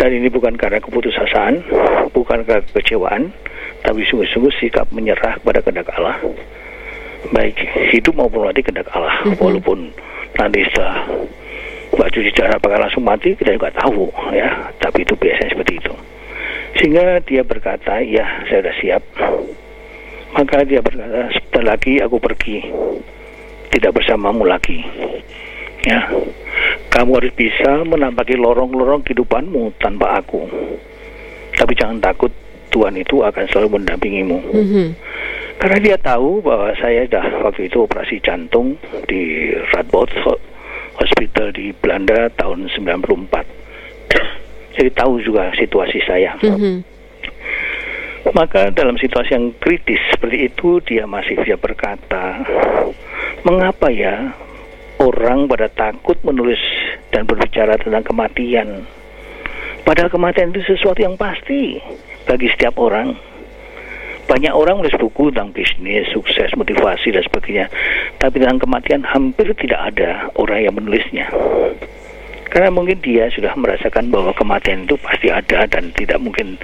dan 0.00 0.10
ini 0.10 0.32
bukan 0.32 0.56
karena 0.56 0.80
keputusasaan, 0.80 1.62
bukan 2.16 2.48
karena 2.48 2.64
kekecewaan, 2.72 3.30
tapi 3.84 4.08
sungguh-sungguh 4.08 4.52
sikap 4.56 4.88
menyerah 4.90 5.36
kepada 5.38 5.60
kehendak 5.60 5.92
Allah. 6.00 6.16
Baik 7.32 7.56
hidup 7.92 8.16
maupun 8.16 8.48
mati 8.48 8.64
kehendak 8.64 8.88
Allah, 8.92 9.20
Mhm. 9.24 9.36
walaupun 9.40 9.92
nanti 10.40 10.64
setelah 10.72 11.08
baju 11.94 12.18
sejarah 12.18 12.58
apakah 12.58 12.78
langsung 12.82 13.06
mati 13.06 13.34
kita 13.34 13.54
juga 13.54 13.70
tahu 13.74 14.10
ya, 14.34 14.72
tapi 14.82 15.02
itu 15.06 15.14
biasanya 15.14 15.50
seperti 15.54 15.72
itu. 15.78 15.94
Sehingga 16.74 17.22
dia 17.22 17.42
berkata, 17.46 18.02
ya 18.02 18.44
saya 18.50 18.60
sudah 18.66 18.76
siap. 18.82 19.02
Maka 20.34 20.66
dia 20.66 20.82
berkata, 20.82 21.30
sebentar 21.30 21.62
lagi 21.62 22.02
aku 22.02 22.18
pergi 22.18 22.58
tidak 23.70 24.02
bersamamu 24.02 24.42
lagi. 24.46 24.82
Ya, 25.84 26.10
kamu 26.90 27.20
harus 27.20 27.32
bisa 27.36 27.84
menampaki 27.84 28.34
lorong-lorong 28.38 29.04
kehidupanmu 29.04 29.76
tanpa 29.78 30.22
aku. 30.22 30.48
Tapi 31.54 31.72
jangan 31.76 32.00
takut, 32.00 32.32
Tuhan 32.72 32.98
itu 32.98 33.22
akan 33.22 33.44
selalu 33.52 33.78
mendampingimu. 33.78 34.38
Mhm. 34.42 34.86
Karena 35.60 35.78
dia 35.78 35.96
tahu 36.00 36.42
bahwa 36.42 36.74
saya 36.74 37.06
sudah 37.06 37.46
waktu 37.46 37.70
itu 37.70 37.86
operasi 37.86 38.18
jantung 38.18 38.74
di 39.06 39.54
Radboud 39.70 40.10
Hospital 40.98 41.50
di 41.54 41.74
Belanda 41.74 42.30
tahun 42.34 42.70
94. 42.70 43.46
Jadi 44.74 44.90
tahu 44.90 45.22
juga 45.22 45.54
situasi 45.54 45.98
saya. 46.02 46.34
Mhm. 46.42 46.94
Maka 48.34 48.72
dalam 48.72 48.96
situasi 48.96 49.36
yang 49.36 49.52
kritis 49.60 50.00
seperti 50.10 50.48
itu 50.48 50.80
dia 50.82 51.04
masih 51.04 51.38
bisa 51.38 51.60
berkata, 51.60 52.42
mengapa 53.44 53.92
ya 53.92 54.32
orang 54.98 55.44
pada 55.44 55.68
takut 55.68 56.16
menulis 56.24 56.58
dan 57.12 57.28
berbicara 57.28 57.76
tentang 57.76 58.02
kematian? 58.02 58.88
Padahal 59.84 60.08
kematian 60.08 60.56
itu 60.56 60.64
sesuatu 60.64 61.04
yang 61.04 61.20
pasti 61.20 61.76
bagi 62.24 62.48
setiap 62.48 62.80
orang. 62.80 63.12
Banyak 64.24 64.52
orang 64.56 64.80
menulis 64.80 64.96
buku 64.96 65.28
tentang 65.30 65.52
bisnis, 65.52 66.08
sukses, 66.10 66.48
motivasi 66.56 67.12
dan 67.12 67.22
sebagainya. 67.28 67.66
Tapi 68.16 68.40
tentang 68.40 68.60
kematian 68.64 69.04
hampir 69.04 69.52
tidak 69.56 69.94
ada 69.94 70.32
orang 70.40 70.64
yang 70.64 70.74
menulisnya. 70.74 71.28
Karena 72.48 72.70
mungkin 72.70 73.02
dia 73.02 73.26
sudah 73.34 73.50
merasakan 73.58 74.14
bahwa 74.14 74.30
kematian 74.32 74.86
itu 74.86 74.94
pasti 75.02 75.26
ada 75.26 75.66
dan 75.66 75.90
tidak 75.98 76.22
mungkin 76.22 76.54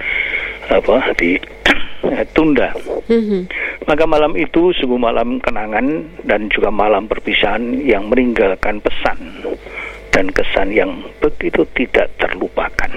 apa 0.71 1.11
ditunda. 1.19 2.71
Mhm. 3.11 3.51
Maka 3.85 4.03
malam 4.07 4.39
itu 4.39 4.71
sungguh 4.71 4.95
malam 4.95 5.43
kenangan 5.43 6.07
dan 6.23 6.47
juga 6.47 6.71
malam 6.71 7.11
perpisahan 7.11 7.83
yang 7.83 8.07
meninggalkan 8.07 8.79
pesan 8.79 9.43
dan 10.15 10.31
kesan 10.31 10.71
yang 10.71 11.03
begitu 11.19 11.67
tidak 11.75 12.07
terlupakan. 12.15 12.91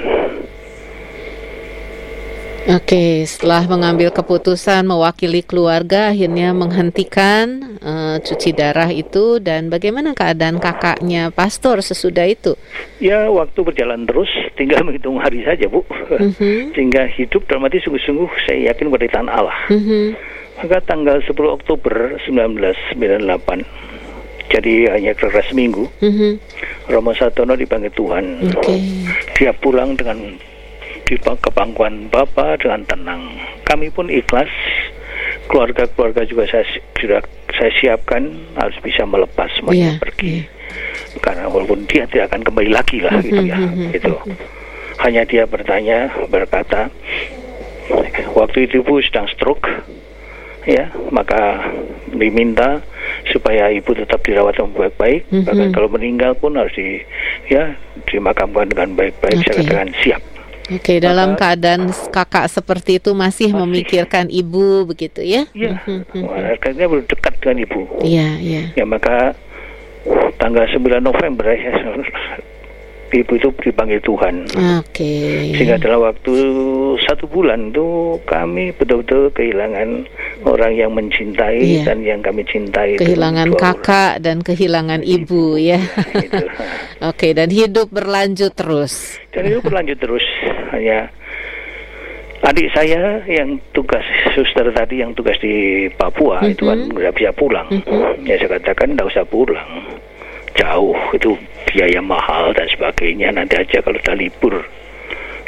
Oke, 2.64 3.28
setelah 3.28 3.68
mengambil 3.68 4.08
keputusan 4.08 4.88
mewakili 4.88 5.44
keluarga, 5.44 6.08
akhirnya 6.08 6.56
menghentikan 6.56 7.76
uh, 7.84 8.16
cuci 8.24 8.56
darah 8.56 8.88
itu 8.88 9.36
dan 9.36 9.68
bagaimana 9.68 10.16
keadaan 10.16 10.56
kakaknya 10.56 11.28
pastor 11.28 11.84
sesudah 11.84 12.24
itu? 12.24 12.56
Ya, 13.04 13.28
waktu 13.28 13.60
berjalan 13.60 14.08
terus, 14.08 14.32
tinggal 14.56 14.80
menghitung 14.80 15.20
hari 15.20 15.44
saja, 15.44 15.68
Bu. 15.68 15.84
Uh-huh. 15.84 16.32
Sehingga 16.72 17.04
hidup 17.04 17.44
dalam 17.52 17.68
arti 17.68 17.84
sungguh-sungguh 17.84 18.48
saya 18.48 18.72
yakin 18.72 18.88
berdaitan 18.88 19.28
Allah. 19.28 19.68
Uh-huh. 19.68 20.16
Maka 20.64 20.80
tanggal 20.88 21.20
10 21.20 21.36
Oktober 21.36 22.16
1998, 22.24 23.60
jadi 24.48 24.88
hanya 24.88 25.12
kira 25.12 25.44
seminggu, 25.44 25.84
uh-huh. 26.00 26.40
Romo 26.88 27.12
Satono 27.12 27.60
dipanggil 27.60 27.92
Tuhan. 27.92 28.40
Okay. 28.56 28.80
Dia 29.36 29.52
pulang 29.52 30.00
dengan 30.00 30.40
di 31.04 31.14
kepangkuan 31.20 32.08
Bapak 32.08 32.64
dengan 32.64 32.82
tenang. 32.88 33.22
Kami 33.64 33.92
pun 33.92 34.08
ikhlas, 34.08 34.48
keluarga-keluarga 35.48 36.24
juga 36.24 36.48
saya 36.48 36.64
sudah 36.96 37.20
saya 37.54 37.70
siapkan 37.78 38.34
harus 38.56 38.76
bisa 38.80 39.04
melepas 39.04 39.52
semuanya 39.56 39.94
yeah, 39.94 40.00
pergi. 40.00 40.32
Yeah. 40.42 41.20
Karena 41.22 41.46
walaupun 41.46 41.86
dia 41.86 42.08
tidak 42.10 42.34
akan 42.34 42.42
kembali 42.42 42.70
lagi 42.72 42.98
lah 42.98 43.20
gitu 43.22 43.42
ya, 43.46 43.58
gitu. 43.94 44.14
Hanya 44.98 45.22
dia 45.28 45.46
bertanya 45.46 46.10
berkata, 46.26 46.90
waktu 48.34 48.66
itu 48.66 48.82
ibu 48.82 48.98
sedang 49.04 49.30
stroke, 49.30 49.70
ya 50.64 50.90
maka 51.12 51.70
diminta 52.08 52.80
supaya 53.28 53.68
ibu 53.68 53.92
tetap 53.92 54.24
dirawat 54.24 54.56
dengan 54.56 54.72
baik-baik 54.72 55.20
mm 55.28 55.32
-hmm. 55.32 55.44
bahkan 55.44 55.68
kalau 55.76 55.88
meninggal 55.92 56.32
pun 56.36 56.56
harus 56.56 56.72
di 56.72 57.04
ya 57.52 57.76
dimakamkan 58.08 58.72
dengan 58.72 58.96
baik-baik 58.96 59.44
okay. 59.44 59.46
saya 59.50 59.56
katakan 59.60 59.90
siap 60.00 60.22
Oke, 60.64 60.80
okay, 60.80 60.98
dalam 61.00 61.36
keadaan 61.36 61.92
kakak 62.08 62.48
seperti 62.48 62.96
itu 62.96 63.12
masih, 63.12 63.52
masih 63.52 63.60
memikirkan 63.60 64.32
ibu 64.32 64.88
begitu 64.88 65.20
ya? 65.20 65.44
Iya, 65.52 65.76
mm-hmm. 65.76 66.24
akhirnya 66.56 66.86
belum 66.88 67.04
dekat 67.04 67.34
dengan 67.44 67.56
ibu. 67.68 67.80
Iya, 68.00 68.28
iya. 68.40 68.62
Ya 68.72 68.84
maka 68.88 69.36
tanggal 70.40 70.64
9 70.64 71.04
November 71.04 71.52
ya 71.52 71.72
ibu 73.14 73.32
itu 73.38 73.48
dipanggil 73.62 74.00
Tuhan. 74.02 74.34
Oke. 74.82 74.90
Okay. 74.90 75.54
Sehingga 75.54 75.78
dalam 75.78 76.02
waktu 76.02 76.34
satu 77.06 77.30
bulan 77.30 77.70
itu 77.70 78.18
kami 78.26 78.74
betul-betul 78.74 79.30
kehilangan 79.30 80.06
orang 80.42 80.72
yang 80.74 80.90
mencintai 80.92 81.62
iya. 81.62 81.82
dan 81.86 82.02
yang 82.02 82.20
kami 82.20 82.42
cintai. 82.42 82.98
Kehilangan 82.98 83.54
kakak 83.54 84.18
dan 84.20 84.42
kehilangan 84.42 85.06
ibu, 85.06 85.54
ibu 85.56 85.62
ya. 85.62 85.80
Gitu. 86.24 86.44
Oke, 86.44 86.50
okay, 87.00 87.30
dan 87.36 87.48
hidup 87.50 87.90
berlanjut 87.90 88.52
terus. 88.54 89.18
Dan 89.30 89.50
hidup 89.50 89.62
berlanjut 89.66 89.98
terus. 89.98 90.24
Hanya 90.74 91.10
adik 92.44 92.68
saya 92.76 93.24
yang 93.24 93.56
tugas 93.72 94.04
suster 94.36 94.68
tadi 94.76 95.00
yang 95.00 95.16
tugas 95.16 95.40
di 95.40 95.88
Papua 95.96 96.42
mm 96.42 96.44
-hmm. 96.44 96.52
itu 96.52 96.62
kan 96.68 96.78
nggak 96.92 97.14
bisa 97.16 97.30
pulang. 97.32 97.68
Mm 97.72 97.80
-hmm. 97.80 98.28
Ya 98.28 98.34
saya 98.36 98.60
katakan 98.60 98.92
nggak 98.98 99.08
usah 99.08 99.24
pulang 99.24 99.70
jauh 100.54 100.96
itu 101.14 101.34
biaya 101.70 101.98
mahal 101.98 102.54
dan 102.54 102.70
sebagainya 102.70 103.34
nanti 103.34 103.58
aja 103.58 103.82
kalau 103.82 103.98
udah 103.98 104.16
libur 104.16 104.54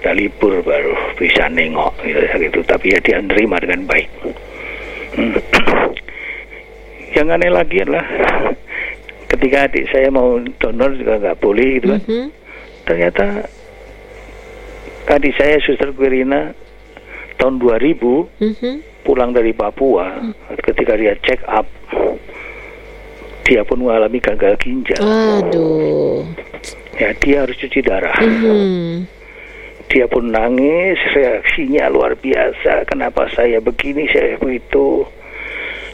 udah 0.02 0.14
libur 0.14 0.62
baru 0.62 0.94
bisa 1.18 1.46
nengok 1.50 1.94
gitu, 2.02 2.20
gitu. 2.38 2.60
tapi 2.66 2.94
ya 2.94 2.98
dia 3.02 3.18
nerima 3.22 3.56
dengan 3.62 3.86
baik 3.86 4.10
hmm. 5.14 5.34
yang 7.16 7.32
aneh 7.32 7.50
lagi 7.50 7.80
adalah 7.80 8.04
ketika 9.30 9.66
adik 9.66 9.84
saya 9.90 10.08
mau 10.12 10.38
donor 10.62 10.94
juga 10.94 11.14
nggak 11.18 11.38
boleh 11.40 11.68
gitu 11.80 11.86
kan 11.90 12.00
mm 12.02 12.06
-hmm. 12.06 12.26
ternyata 12.86 13.24
adik 15.06 15.34
saya 15.38 15.56
suster 15.62 15.94
Quirina 15.94 16.52
tahun 17.38 17.58
2000 17.58 17.94
mm 17.96 18.52
-hmm. 18.58 18.74
pulang 19.02 19.30
dari 19.34 19.50
Papua 19.54 20.18
mm 20.18 20.32
-hmm. 20.34 20.56
ketika 20.62 20.92
dia 20.98 21.14
check 21.22 21.40
up 21.48 21.66
dia 23.46 23.62
pun 23.62 23.78
mengalami 23.86 24.18
gagal 24.18 24.58
ginjal. 24.58 24.98
Aduh. 24.98 26.26
Ya 26.98 27.14
dia 27.22 27.46
harus 27.46 27.54
cuci 27.54 27.78
darah. 27.86 28.18
Mm-hmm. 28.18 29.06
Dia 29.86 30.10
pun 30.10 30.34
nangis, 30.34 30.98
reaksinya 31.14 31.86
luar 31.86 32.18
biasa. 32.18 32.82
Kenapa 32.90 33.30
saya 33.30 33.62
begini, 33.62 34.10
saya 34.10 34.34
begitu. 34.42 35.06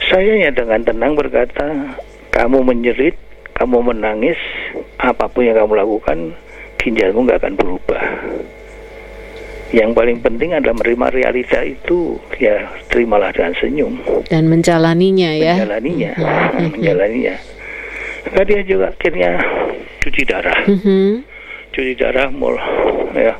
Saya 0.09 0.49
ya 0.49 0.49
dengan 0.49 0.81
tenang 0.81 1.13
berkata, 1.13 1.93
kamu 2.33 2.65
menjerit, 2.65 3.13
kamu 3.53 3.93
menangis, 3.93 4.39
apa 4.97 5.29
pun 5.29 5.45
yang 5.45 5.61
kamu 5.61 5.77
lakukan, 5.77 6.33
ginjalmu 6.81 7.29
nggak 7.29 7.39
akan 7.45 7.53
berubah. 7.53 8.01
Yang 9.73 9.89
paling 9.97 10.17
penting 10.21 10.53
adalah 10.53 10.77
menerima 10.77 11.07
realita 11.09 11.59
itu, 11.65 12.21
ya 12.37 12.69
terimalah 12.93 13.33
dengan 13.33 13.57
senyum. 13.57 13.93
Dan 14.29 14.45
menjalaninya 14.45 15.33
ya. 15.33 15.57
Menjalaninya, 15.57 16.11
mm-hmm. 16.13 16.69
menjalaninya. 16.77 17.35
Maka 18.29 18.41
dia 18.45 18.61
juga 18.61 18.93
akhirnya 18.93 19.31
cuci 20.05 20.21
darah. 20.29 20.59
Mm 20.69 20.77
-hmm. 20.77 21.09
Cuci 21.73 21.93
darah 21.97 22.29
mul 22.29 22.53
ya, 23.17 23.33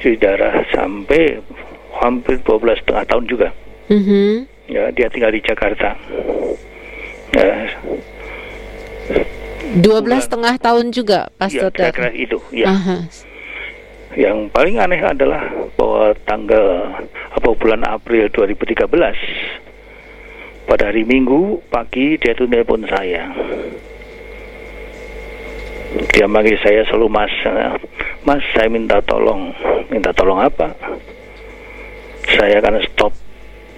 cuci 0.00 0.16
darah 0.16 0.64
sampai 0.72 1.36
hampir 2.00 2.40
12 2.40 2.80
setengah 2.80 3.04
tahun 3.04 3.24
juga. 3.28 3.48
Mm 3.92 4.02
-hmm. 4.02 4.30
Ya, 4.72 4.88
dia 4.96 5.12
tinggal 5.12 5.36
di 5.36 5.44
Jakarta. 5.44 5.92
Ya. 7.36 7.68
12 9.84 10.24
setengah 10.24 10.54
tahun 10.56 10.96
juga 10.96 11.28
Pastor 11.36 11.68
ya, 11.76 11.92
kira 11.92 12.10
itu 12.14 12.38
ya. 12.54 12.72
Aha. 12.72 12.96
Yang 14.14 14.54
paling 14.54 14.78
aneh 14.78 15.02
adalah 15.02 15.50
bahwa 15.74 16.14
tanggal 16.22 16.66
apa 17.34 17.48
bulan 17.58 17.82
April 17.82 18.30
2013 18.30 18.86
pada 20.70 20.88
hari 20.88 21.02
Minggu 21.02 21.60
pagi 21.68 22.16
dia 22.16 22.32
tuh 22.32 22.48
telepon 22.48 22.86
saya 22.88 23.28
dia 26.14 26.26
manggil 26.26 26.56
saya 26.64 26.86
selalu 26.88 27.06
mas 27.12 27.34
mas 28.24 28.42
saya 28.56 28.72
minta 28.72 28.98
tolong 29.04 29.52
minta 29.92 30.10
tolong 30.16 30.40
apa 30.40 30.72
saya 32.38 32.58
akan 32.64 32.80
stop 32.88 33.12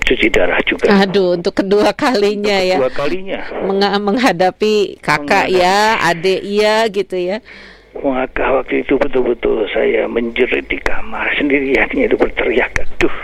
cuci 0.06 0.30
darah 0.30 0.62
juga. 0.62 1.02
Aduh, 1.02 1.34
untuk 1.34 1.50
kedua 1.50 1.90
kalinya 1.90 2.62
untuk 2.62 2.70
ya. 2.70 2.78
Kedua 2.78 2.94
kalinya. 2.94 3.40
Meng 3.66 3.82
menghadapi 3.82 5.02
kakak 5.02 5.50
menghadapi. 5.50 5.58
ya, 5.58 5.98
adik 5.98 6.40
iya 6.46 6.86
gitu 6.86 7.18
ya. 7.18 7.42
Maka 8.04 8.60
waktu 8.60 8.84
itu 8.84 9.00
betul-betul 9.00 9.64
saya 9.72 10.04
menjerit 10.10 10.68
di 10.68 10.76
kamar 10.82 11.32
sendiriannya 11.38 12.10
itu 12.10 12.16
berteriak, 12.18 12.72
aduh. 12.76 13.16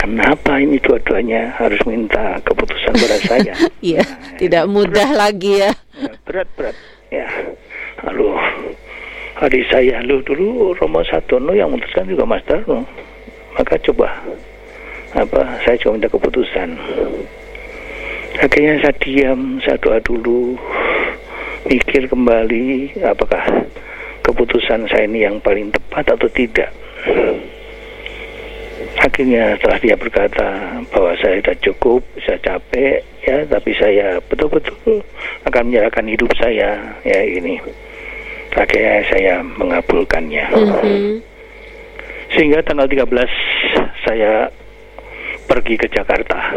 Kenapa 0.00 0.60
ini 0.60 0.76
dua-duanya 0.84 1.56
harus 1.56 1.80
minta 1.88 2.36
keputusan 2.44 2.92
pada 2.92 3.18
saya? 3.24 3.54
Iya, 3.84 4.00
nah, 4.00 4.36
tidak 4.40 4.64
mudah 4.68 5.08
berat, 5.12 5.20
lagi 5.20 5.52
ya. 5.60 5.72
Berat-berat 6.24 6.76
ya. 7.12 7.28
Lalu 8.04 8.28
adik 9.40 9.64
saya 9.68 10.00
lu 10.04 10.20
dulu 10.24 10.72
Romo 10.76 11.04
Satono 11.04 11.52
yang 11.56 11.72
memutuskan 11.72 12.08
juga 12.08 12.24
Mas 12.28 12.44
Darno. 12.44 12.84
Maka 13.56 13.80
coba 13.80 14.24
apa 15.14 15.40
saya 15.64 15.76
cuma 15.80 15.96
minta 15.96 16.10
keputusan. 16.12 16.76
Akhirnya 18.44 18.82
saya 18.82 18.94
diam 18.98 19.62
saya 19.62 19.78
doa 19.78 20.02
dulu 20.02 20.58
mikir 21.64 22.08
kembali 22.08 22.92
apakah 23.00 23.64
keputusan 24.24 24.88
saya 24.88 25.04
ini 25.08 25.24
yang 25.24 25.40
paling 25.40 25.72
tepat 25.72 26.16
atau 26.16 26.28
tidak. 26.32 26.70
Akhirnya 29.00 29.58
setelah 29.58 29.78
dia 29.80 29.96
berkata 29.98 30.80
bahwa 30.88 31.12
saya 31.20 31.40
sudah 31.42 31.56
cukup 31.60 32.00
saya 32.24 32.38
capek 32.40 33.04
ya 33.26 33.44
tapi 33.48 33.70
saya 33.76 34.16
betul-betul 34.28 35.04
akan 35.44 35.62
menyerahkan 35.68 36.06
hidup 36.08 36.30
saya 36.36 36.80
ya 37.04 37.20
ini. 37.24 37.60
Akhirnya 38.54 39.02
saya 39.10 39.34
mengabulkannya. 39.42 40.46
Mm-hmm. 40.52 41.16
sehingga 42.34 42.66
tanggal 42.66 42.90
13 42.90 43.06
saya 44.02 44.50
pergi 45.46 45.78
ke 45.78 45.86
Jakarta 45.86 46.50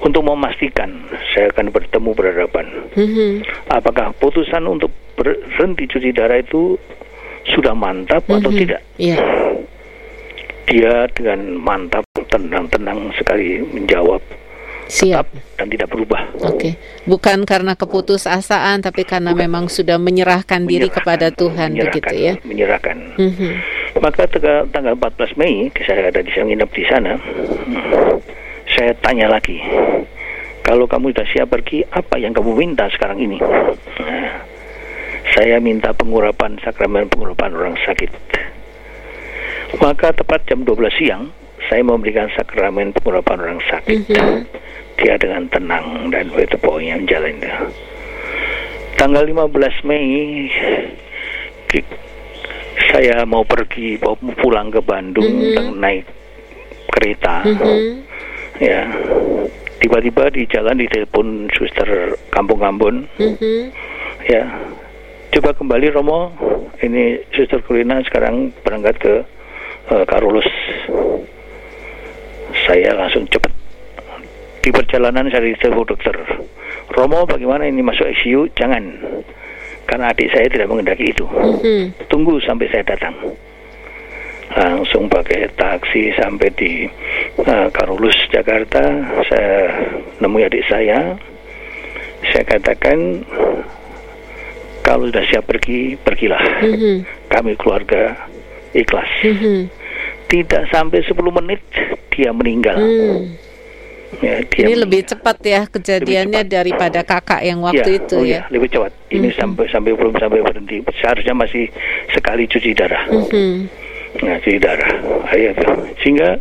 untuk 0.00 0.22
memastikan 0.24 1.04
saya 1.32 1.52
akan 1.52 1.72
bertemu 1.72 2.10
berhadapan 2.16 2.66
mm-hmm. 2.96 3.30
apakah 3.68 4.12
putusan 4.16 4.64
untuk 4.64 4.90
berhenti 5.16 5.84
cuci 5.88 6.10
darah 6.16 6.40
itu 6.40 6.76
sudah 7.48 7.76
mantap 7.76 8.24
mm-hmm. 8.24 8.38
atau 8.40 8.50
tidak 8.52 8.80
yeah. 8.96 9.20
dia 10.68 11.08
dengan 11.12 11.56
mantap 11.60 12.04
tenang-tenang 12.30 13.12
sekali 13.18 13.60
menjawab 13.60 14.22
Siap. 14.90 15.22
dan 15.54 15.70
tidak 15.70 15.86
berubah. 15.86 16.34
Oke, 16.42 16.50
okay. 16.50 16.72
bukan 17.06 17.46
karena 17.46 17.78
keputusasaan, 17.78 18.82
tapi 18.82 19.06
karena 19.06 19.30
bukan. 19.30 19.42
memang 19.46 19.64
sudah 19.70 20.02
menyerahkan, 20.02 20.66
menyerahkan 20.66 20.66
diri 20.66 20.88
kepada 20.90 21.30
Tuhan, 21.30 21.78
begitu 21.78 22.10
ya? 22.10 22.34
Menyerahkan. 22.42 22.98
Mm-hmm. 23.14 23.52
Maka 24.02 24.26
tanggal, 24.26 24.66
tanggal 24.74 24.94
14 24.98 25.38
Mei, 25.38 25.70
saya 25.86 26.10
ada 26.10 26.18
di 26.18 26.30
nginep 26.34 26.70
di 26.74 26.84
sana. 26.90 27.12
Saya 28.80 28.96
tanya 29.04 29.28
lagi, 29.28 29.60
kalau 30.64 30.88
kamu 30.88 31.12
sudah 31.12 31.28
siap 31.28 31.52
pergi, 31.52 31.84
apa 31.92 32.16
yang 32.16 32.32
kamu 32.32 32.56
minta 32.56 32.88
sekarang 32.88 33.20
ini? 33.20 33.36
Nah, 33.36 34.40
saya 35.36 35.60
minta 35.60 35.92
pengurapan 35.92 36.56
sakramen 36.64 37.04
pengurapan 37.12 37.52
orang 37.52 37.76
sakit. 37.84 38.08
Maka 39.84 40.16
tepat 40.16 40.48
jam 40.48 40.64
12 40.64 40.96
siang, 40.96 41.28
saya 41.68 41.84
memberikan 41.84 42.32
sakramen 42.32 42.96
pengurapan 42.96 43.52
orang 43.52 43.60
sakit. 43.68 44.00
Mhm. 44.16 44.48
Dia 44.96 45.20
dengan 45.20 45.44
tenang 45.52 46.08
dan 46.08 46.32
begitu 46.32 46.56
pokoknya 46.56 47.04
jalan 47.04 47.36
Tanggal 48.96 49.28
15 49.28 49.76
Mei 49.84 50.48
saya 52.96 53.28
mau 53.28 53.44
pergi 53.44 54.00
mau 54.00 54.16
pulang 54.16 54.72
ke 54.72 54.80
Bandung 54.80 55.28
Mhm. 55.28 55.52
dan 55.52 55.66
naik 55.76 56.08
kereta. 56.96 57.44
Mhm. 57.44 58.08
Ya. 58.60 58.84
Tiba-tiba 59.80 60.28
di 60.28 60.44
jalan 60.44 60.76
ditelepon 60.76 61.48
suster 61.56 62.20
Kampung 62.28 62.60
Ambon. 62.60 63.08
Mhm. 63.16 63.72
Ya. 64.28 64.44
Coba 65.32 65.56
kembali 65.56 65.88
Romo. 65.96 66.36
Ini 66.80 67.24
suster 67.32 67.64
Kulina 67.64 68.04
sekarang 68.04 68.52
berangkat 68.60 69.00
ke 69.00 69.14
eh, 69.88 70.04
Karolus. 70.04 70.46
Saya 72.68 72.92
langsung 72.92 73.24
cepat 73.32 73.50
di 74.60 74.68
perjalanan 74.68 75.32
saya 75.32 75.48
ditelepon 75.48 75.88
dokter. 75.88 76.16
Romo 76.92 77.24
bagaimana 77.24 77.64
ini 77.64 77.80
masuk 77.80 78.04
ICU? 78.12 78.52
Jangan. 78.52 78.84
Karena 79.88 80.12
adik 80.12 80.28
saya 80.36 80.46
tidak 80.52 80.68
mengendaki 80.68 81.08
itu. 81.08 81.24
Mhm. 81.24 82.12
Tunggu 82.12 82.36
sampai 82.44 82.68
saya 82.68 82.84
datang. 82.84 83.16
Langsung 84.50 85.06
pakai 85.06 85.46
taksi 85.54 86.10
sampai 86.14 86.48
di 86.52 86.72
eh, 87.38 87.68
Karolus 87.70 88.16
Jakarta. 88.28 88.82
Saya 89.24 89.54
nemui 90.18 90.42
adik 90.42 90.66
saya. 90.66 91.14
Saya 92.26 92.44
katakan 92.44 93.22
kalau 94.82 95.06
sudah 95.06 95.24
siap 95.24 95.46
pergi, 95.46 95.94
pergilah. 95.96 96.42
Mhm. 96.66 96.94
Kami 97.30 97.54
keluarga 97.54 98.26
ikhlas. 98.72 99.10
Mhm. 99.22 99.70
Tidak 100.26 100.62
sampai 100.68 101.02
10 101.02 101.14
menit 101.32 101.62
dia 102.10 102.30
meninggal. 102.30 102.78
Hmm. 102.78 103.34
Ya, 104.18 104.42
dia 104.42 104.66
Ini 104.66 104.74
lebih 104.76 105.06
cepat 105.06 105.38
ya 105.38 105.70
kejadiannya 105.70 106.42
cepat. 106.42 106.50
daripada 106.50 107.00
kakak 107.06 107.46
yang 107.46 107.62
waktu 107.62 107.94
Ya, 107.94 107.98
itu 108.02 108.16
oh 108.18 108.26
ya. 108.26 108.42
lebih 108.50 108.66
cepat. 108.68 108.90
Ini 109.06 109.30
Mhm. 109.30 109.36
sampai 109.38 109.64
sampai 109.70 109.94
belum 109.94 110.14
sampai 110.18 110.42
berhenti. 110.42 110.82
Seharusnya 110.98 111.30
masih 111.32 111.70
sekali 112.10 112.50
cuci 112.50 112.74
darah. 112.74 113.06
Mhm. 113.06 113.30
Nah, 113.30 113.46
cuci 114.20 114.60
darah. 114.60 114.92
Ayo, 115.32 115.50
tuh. 115.56 115.88
Sehingga 116.04 116.36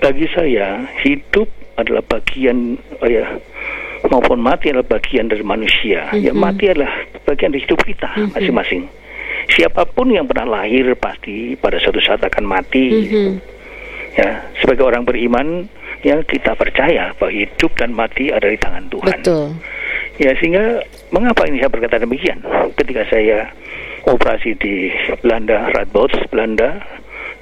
bagi 0.00 0.26
saya 0.32 0.82
hidup 1.04 1.48
adalah 1.78 2.02
bagian 2.04 2.76
oh 3.00 3.08
ya 3.08 3.24
maupun 4.10 4.42
mati 4.42 4.68
adalah 4.74 4.98
bagian 4.98 5.30
dari 5.30 5.44
manusia. 5.46 6.10
Ya 6.16 6.34
Mhm. 6.34 6.40
mati 6.42 6.68
adalah 6.68 6.90
bagian 7.24 7.54
dari 7.54 7.62
hidup 7.64 7.80
kita 7.86 8.10
Mhm. 8.18 8.34
masing-masing. 8.34 8.82
Siapa 9.52 9.86
pun 9.88 10.10
yang 10.10 10.26
pernah 10.26 10.62
lahir 10.62 10.94
pasti 10.98 11.54
pada 11.58 11.78
suatu 11.78 11.98
saat 12.02 12.22
akan 12.22 12.44
mati. 12.46 12.86
Mhm. 13.08 13.30
Ya, 14.12 14.44
sebagai 14.60 14.84
orang 14.84 15.08
beriman 15.08 15.64
ya 16.04 16.20
kita 16.26 16.52
percaya 16.52 17.16
bahwa 17.16 17.32
hidup 17.32 17.72
dan 17.80 17.96
mati 17.96 18.28
ada 18.28 18.44
di 18.44 18.58
tangan 18.60 18.84
Tuhan. 18.92 19.18
Betul. 19.22 19.46
Ya 20.20 20.30
sehingga 20.36 20.84
mengapa 21.08 21.48
ini 21.48 21.62
saya 21.64 21.72
berkata 21.72 21.96
demikian? 22.04 22.44
Ketika 22.76 23.08
saya 23.08 23.48
operasi 24.04 24.52
di 24.60 24.92
Belanda, 25.24 25.72
Radboud, 25.72 26.12
Belanda, 26.28 26.82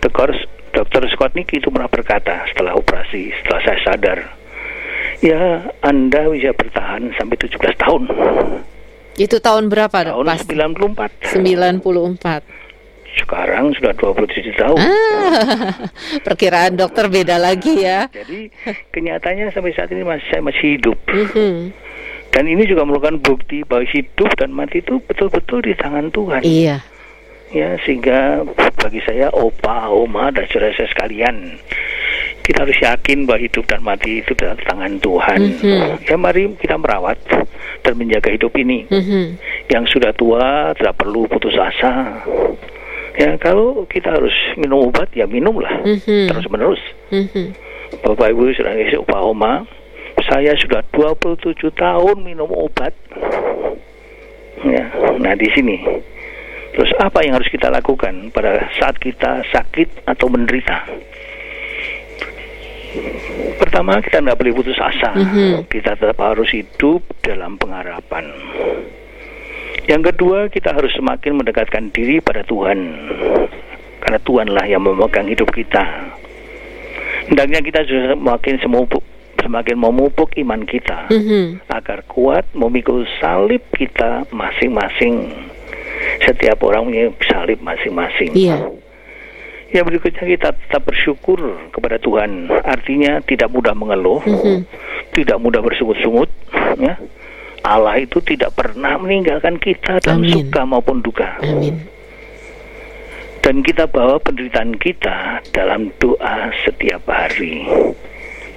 dokter 0.00 0.30
Dr. 0.70 1.02
Scott 1.12 1.34
Nick 1.36 1.52
itu 1.52 1.68
pernah 1.68 1.90
berkata 1.90 2.46
setelah 2.50 2.78
operasi, 2.78 3.34
setelah 3.42 3.60
saya 3.62 3.78
sadar, 3.84 4.18
ya 5.20 5.66
Anda 5.82 6.30
bisa 6.30 6.54
bertahan 6.54 7.12
sampai 7.18 7.36
17 7.36 7.74
tahun. 7.76 8.02
Itu 9.20 9.36
tahun 9.42 9.68
berapa? 9.68 10.14
Tahun 10.14 10.24
Pas 10.24 10.42
94. 10.46 11.36
94. 11.36 12.60
Sekarang 13.10 13.74
sudah 13.74 13.90
27 13.98 14.54
tahun. 14.54 14.78
Ah, 14.78 15.90
perkiraan 16.26 16.78
dokter 16.78 17.10
beda 17.10 17.42
lagi 17.42 17.82
ya. 17.82 18.06
Jadi 18.06 18.54
kenyataannya 18.94 19.50
sampai 19.50 19.74
saat 19.74 19.90
ini 19.90 20.06
masih 20.06 20.26
saya 20.30 20.40
masih 20.46 20.78
hidup. 20.78 20.98
Mhm. 21.10 21.74
Dan 22.30 22.46
ini 22.46 22.62
juga 22.62 22.86
merupakan 22.86 23.18
bukti 23.18 23.66
bahwa 23.66 23.82
hidup 23.90 24.30
dan 24.38 24.54
mati 24.54 24.78
itu 24.78 25.02
betul-betul 25.02 25.66
di 25.66 25.74
tangan 25.74 26.14
Tuhan. 26.14 26.46
Iya. 26.46 26.78
Ya, 27.50 27.74
sehingga 27.82 28.46
bagi 28.78 29.02
saya 29.02 29.26
opa, 29.34 29.90
oma, 29.90 30.30
dan 30.30 30.46
saudara 30.46 30.70
sekalian, 30.70 31.58
kita 32.46 32.62
harus 32.62 32.78
yakin 32.78 33.26
bahwa 33.26 33.42
hidup 33.42 33.66
dan 33.66 33.82
mati 33.82 34.22
itu 34.22 34.38
dalam 34.38 34.54
tangan 34.70 35.02
Tuhan. 35.02 35.40
Mhm. 35.58 36.06
Ya, 36.06 36.14
mari 36.14 36.46
kita 36.62 36.78
merawat 36.78 37.18
dan 37.82 37.92
menjaga 37.98 38.30
hidup 38.30 38.54
ini. 38.54 38.86
Mhm. 38.86 39.34
Yang 39.66 39.84
sudah 39.98 40.14
tua 40.14 40.70
tidak 40.78 40.94
perlu 40.94 41.26
putus 41.26 41.58
asa. 41.58 42.22
Ya, 43.18 43.34
kalau 43.42 43.82
kita 43.90 44.14
harus 44.14 44.32
minum 44.54 44.86
obat, 44.86 45.10
ya 45.10 45.26
minumlah 45.26 45.82
Mhm. 45.82 46.30
terus 46.30 46.46
menerus. 46.46 46.82
Mhm. 47.10 47.50
Bapak 48.06 48.30
Ibu, 48.30 48.54
saudara 48.54 48.78
isi 48.78 48.94
opa, 48.94 49.26
oma, 49.26 49.66
saya 50.30 50.54
sudah 50.54 50.86
27 50.94 51.74
tahun 51.74 52.22
minum 52.22 52.46
obat. 52.46 52.94
Ya, 54.62 54.86
nah 55.18 55.34
di 55.34 55.50
sini. 55.50 55.76
Terus 56.70 56.90
apa 57.02 57.26
yang 57.26 57.34
harus 57.34 57.50
kita 57.50 57.66
lakukan 57.66 58.30
pada 58.30 58.70
saat 58.78 58.96
kita 59.02 59.42
sakit 59.50 60.06
atau 60.06 60.26
menderita? 60.30 60.86
Pertama, 63.58 64.02
kita 64.02 64.18
tidak 64.18 64.38
boleh 64.38 64.54
putus 64.54 64.78
asa. 64.78 65.14
Mhm. 65.14 65.70
Kita 65.70 65.94
tetap 65.94 66.18
harus 66.18 66.50
hidup 66.50 67.06
dalam 67.22 67.54
pengharapan. 67.54 68.26
Yang 69.86 70.14
kedua, 70.14 70.46
kita 70.50 70.74
harus 70.74 70.90
semakin 70.94 71.38
mendekatkan 71.38 71.90
diri 71.94 72.18
pada 72.22 72.42
Tuhan. 72.42 72.78
Karena 74.00 74.18
Tuhanlah 74.22 74.64
yang 74.66 74.82
memegang 74.82 75.28
hidup 75.30 75.50
kita. 75.54 75.82
Hendaknya 77.30 77.62
kita 77.62 77.86
semakin 77.86 78.58
semupuk, 78.58 79.04
semakin 79.38 79.76
memupuk 79.78 80.34
iman 80.40 80.66
kita 80.66 81.06
Mhm. 81.14 81.62
agar 81.70 82.02
kuat 82.10 82.42
memikul 82.58 83.06
salib 83.22 83.62
kita 83.70 84.26
masing-masing. 84.34 85.30
Setiap 86.22 86.60
orang 86.64 86.88
punya 86.88 87.04
salib 87.26 87.60
masing-masing. 87.60 88.32
Iya. 88.32 88.58
Yang 89.70 89.84
berikutnya 89.86 90.24
kita 90.26 90.48
tetap 90.50 90.82
bersyukur 90.82 91.38
kepada 91.70 91.96
Tuhan. 91.96 92.50
Artinya 92.50 93.22
tidak 93.22 93.54
mudah 93.54 93.70
mengeluh, 93.70 94.18
Mhm. 94.24 94.66
tidak 95.14 95.38
mudah 95.38 95.62
bersungut-sungut. 95.62 96.30
Ya. 96.76 96.98
Allah 97.60 98.00
itu 98.00 98.18
tidak 98.24 98.56
pernah 98.56 98.96
meninggalkan 98.96 99.60
kita 99.60 100.00
dalam 100.00 100.24
Amin. 100.24 100.32
suka 100.32 100.64
maupun 100.64 101.04
duka. 101.04 101.38
Amin. 101.44 101.76
Dan 103.40 103.64
kita 103.64 103.88
bawa 103.88 104.20
penderitaan 104.20 104.76
kita 104.76 105.40
dalam 105.52 105.92
doa 105.96 106.52
setiap 106.64 107.04
hari. 107.08 107.64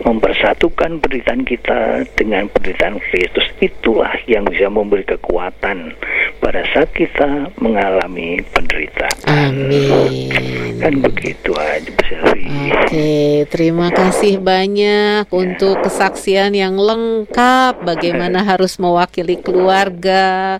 Mempersatukan 0.01 0.97
penderitaan 0.97 1.45
kita 1.45 2.01
dengan 2.17 2.49
penderitaan 2.49 2.97
Kristus 2.97 3.45
itulah 3.62 4.10
yang 4.25 4.49
bisa 4.49 4.65
memberi 4.67 5.06
kekuatan 5.06 5.93
pada 6.41 6.65
saat 6.73 6.89
kita 6.97 7.53
mengalami 7.62 8.41
penderitaan. 8.51 9.13
Amin. 9.29 10.34
Kan 10.82 10.99
begitu 10.99 11.53
aja, 11.56 11.88
Bu 11.88 12.03
Selvi. 12.10 12.45
Oke, 12.73 13.45
terima 13.53 13.88
kasih 13.93 14.41
banyak 14.41 15.29
untuk 15.32 15.79
kesaksian 15.86 16.51
yang 16.58 16.75
lengkap. 16.75 17.86
Bagaimana 17.88 18.43
harus 18.43 18.75
mewakili 18.82 19.39
keluarga, 19.39 20.60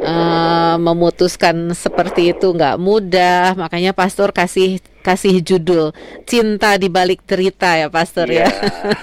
eh, 0.00 0.76
memutuskan 0.80 1.70
seperti 1.76 2.34
itu 2.34 2.50
nggak 2.50 2.80
mudah. 2.80 3.54
Makanya 3.54 3.94
Pastor 3.94 4.34
kasih 4.34 4.82
kasih 5.00 5.40
judul 5.40 5.92
"Cinta 6.28 6.76
di 6.76 6.88
Balik 6.92 7.24
Derita" 7.24 7.76
ya, 7.76 7.88
Pastor 7.88 8.28
Iya, 8.28 8.44
ya. 8.44 8.48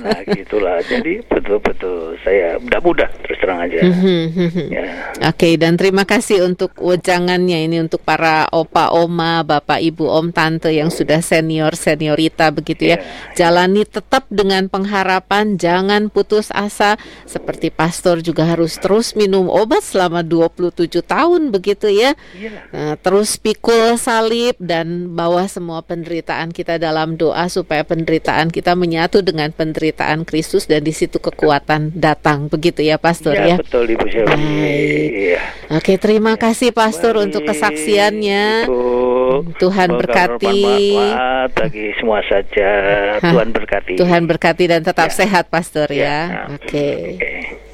nah 0.01 0.21
gitulah. 0.23 0.77
Jadi 0.85 1.21
betul-betul 1.25 2.17
saya 2.21 2.57
tidak 2.61 2.81
mudah 2.81 3.09
terus 3.23 3.37
terang 3.41 3.59
aja. 3.65 3.79
Mhm. 3.81 4.67
ya. 4.71 4.83
Oke, 5.27 5.57
dan 5.57 5.75
terima 5.75 6.05
kasih 6.05 6.45
untuk 6.45 6.73
wejangannya 6.77 7.65
ini 7.67 7.81
untuk 7.83 8.01
para 8.05 8.47
opa, 8.51 8.93
oma, 8.93 9.41
bapak, 9.41 9.81
ibu, 9.81 10.07
om, 10.07 10.29
tante 10.31 10.69
yang 10.71 10.93
sudah 10.93 11.19
senior, 11.19 11.73
seniorita 11.73 12.49
begitu 12.53 12.93
ya. 12.93 12.97
Ya. 12.97 13.03
Jalani 13.35 13.83
tetap 13.83 14.29
dengan 14.29 14.69
pengharapan, 14.71 15.57
jangan 15.59 16.09
putus 16.13 16.53
asa. 16.53 16.95
Seperti 17.25 17.69
pastor 17.73 18.21
juga 18.21 18.47
harus 18.47 18.77
terus 18.79 19.13
minum 19.17 19.47
obat 19.51 19.83
selama 19.83 20.21
27 20.21 21.01
tahun 21.03 21.49
begitu 21.49 21.89
ya. 21.89 22.13
Iya. 22.37 22.51
Nah, 22.71 22.93
terus 22.99 23.35
pikul 23.39 23.95
salib 23.97 24.55
dan 24.59 25.13
bawa 25.15 25.47
semua 25.49 25.81
penderitaan 25.97 26.53
kita 26.53 26.77
dalam 26.77 27.17
doa 27.17 27.49
supaya 27.49 27.81
penderitaan 27.81 28.53
kita 28.53 28.77
menyatu 28.77 29.25
dengan 29.25 29.49
penderitaan 29.49 30.21
Kristus 30.23 30.69
dan 30.69 30.85
di 30.85 30.93
situ 30.93 31.17
kekuatan 31.17 31.89
datang 31.97 32.45
begitu 32.45 32.85
ya 32.85 33.01
pastor 33.01 33.33
Ya, 33.33 33.53
ya. 33.53 33.57
betul 33.57 33.89
Ibu 33.89 34.05
Selvi. 34.05 34.29
Baik. 34.29 35.09
Iya. 35.09 35.41
Oke, 35.73 35.93
terima 35.97 36.37
kasih 36.37 36.69
Pastor 36.69 37.17
Baik, 37.17 37.25
untuk 37.25 37.41
kesaksiannya. 37.43 38.69
Ibu. 38.69 39.57
Tuhan 39.57 39.89
Semoga 39.89 40.01
berkati. 40.05 40.59
bagi 41.51 41.85
semua 41.97 42.21
saja. 42.23 42.69
Hah, 43.17 43.33
Tuhan 43.33 43.49
berkati. 43.49 43.93
Tuhan 43.97 44.23
berkati 44.23 44.63
dan 44.69 44.81
tetap 44.85 45.09
Ya. 45.09 45.17
sehat 45.17 45.49
Pastor 45.49 45.89
ya. 45.89 46.05
Ya. 46.05 46.17
Oke. 46.53 47.17
Oke. 47.17 47.66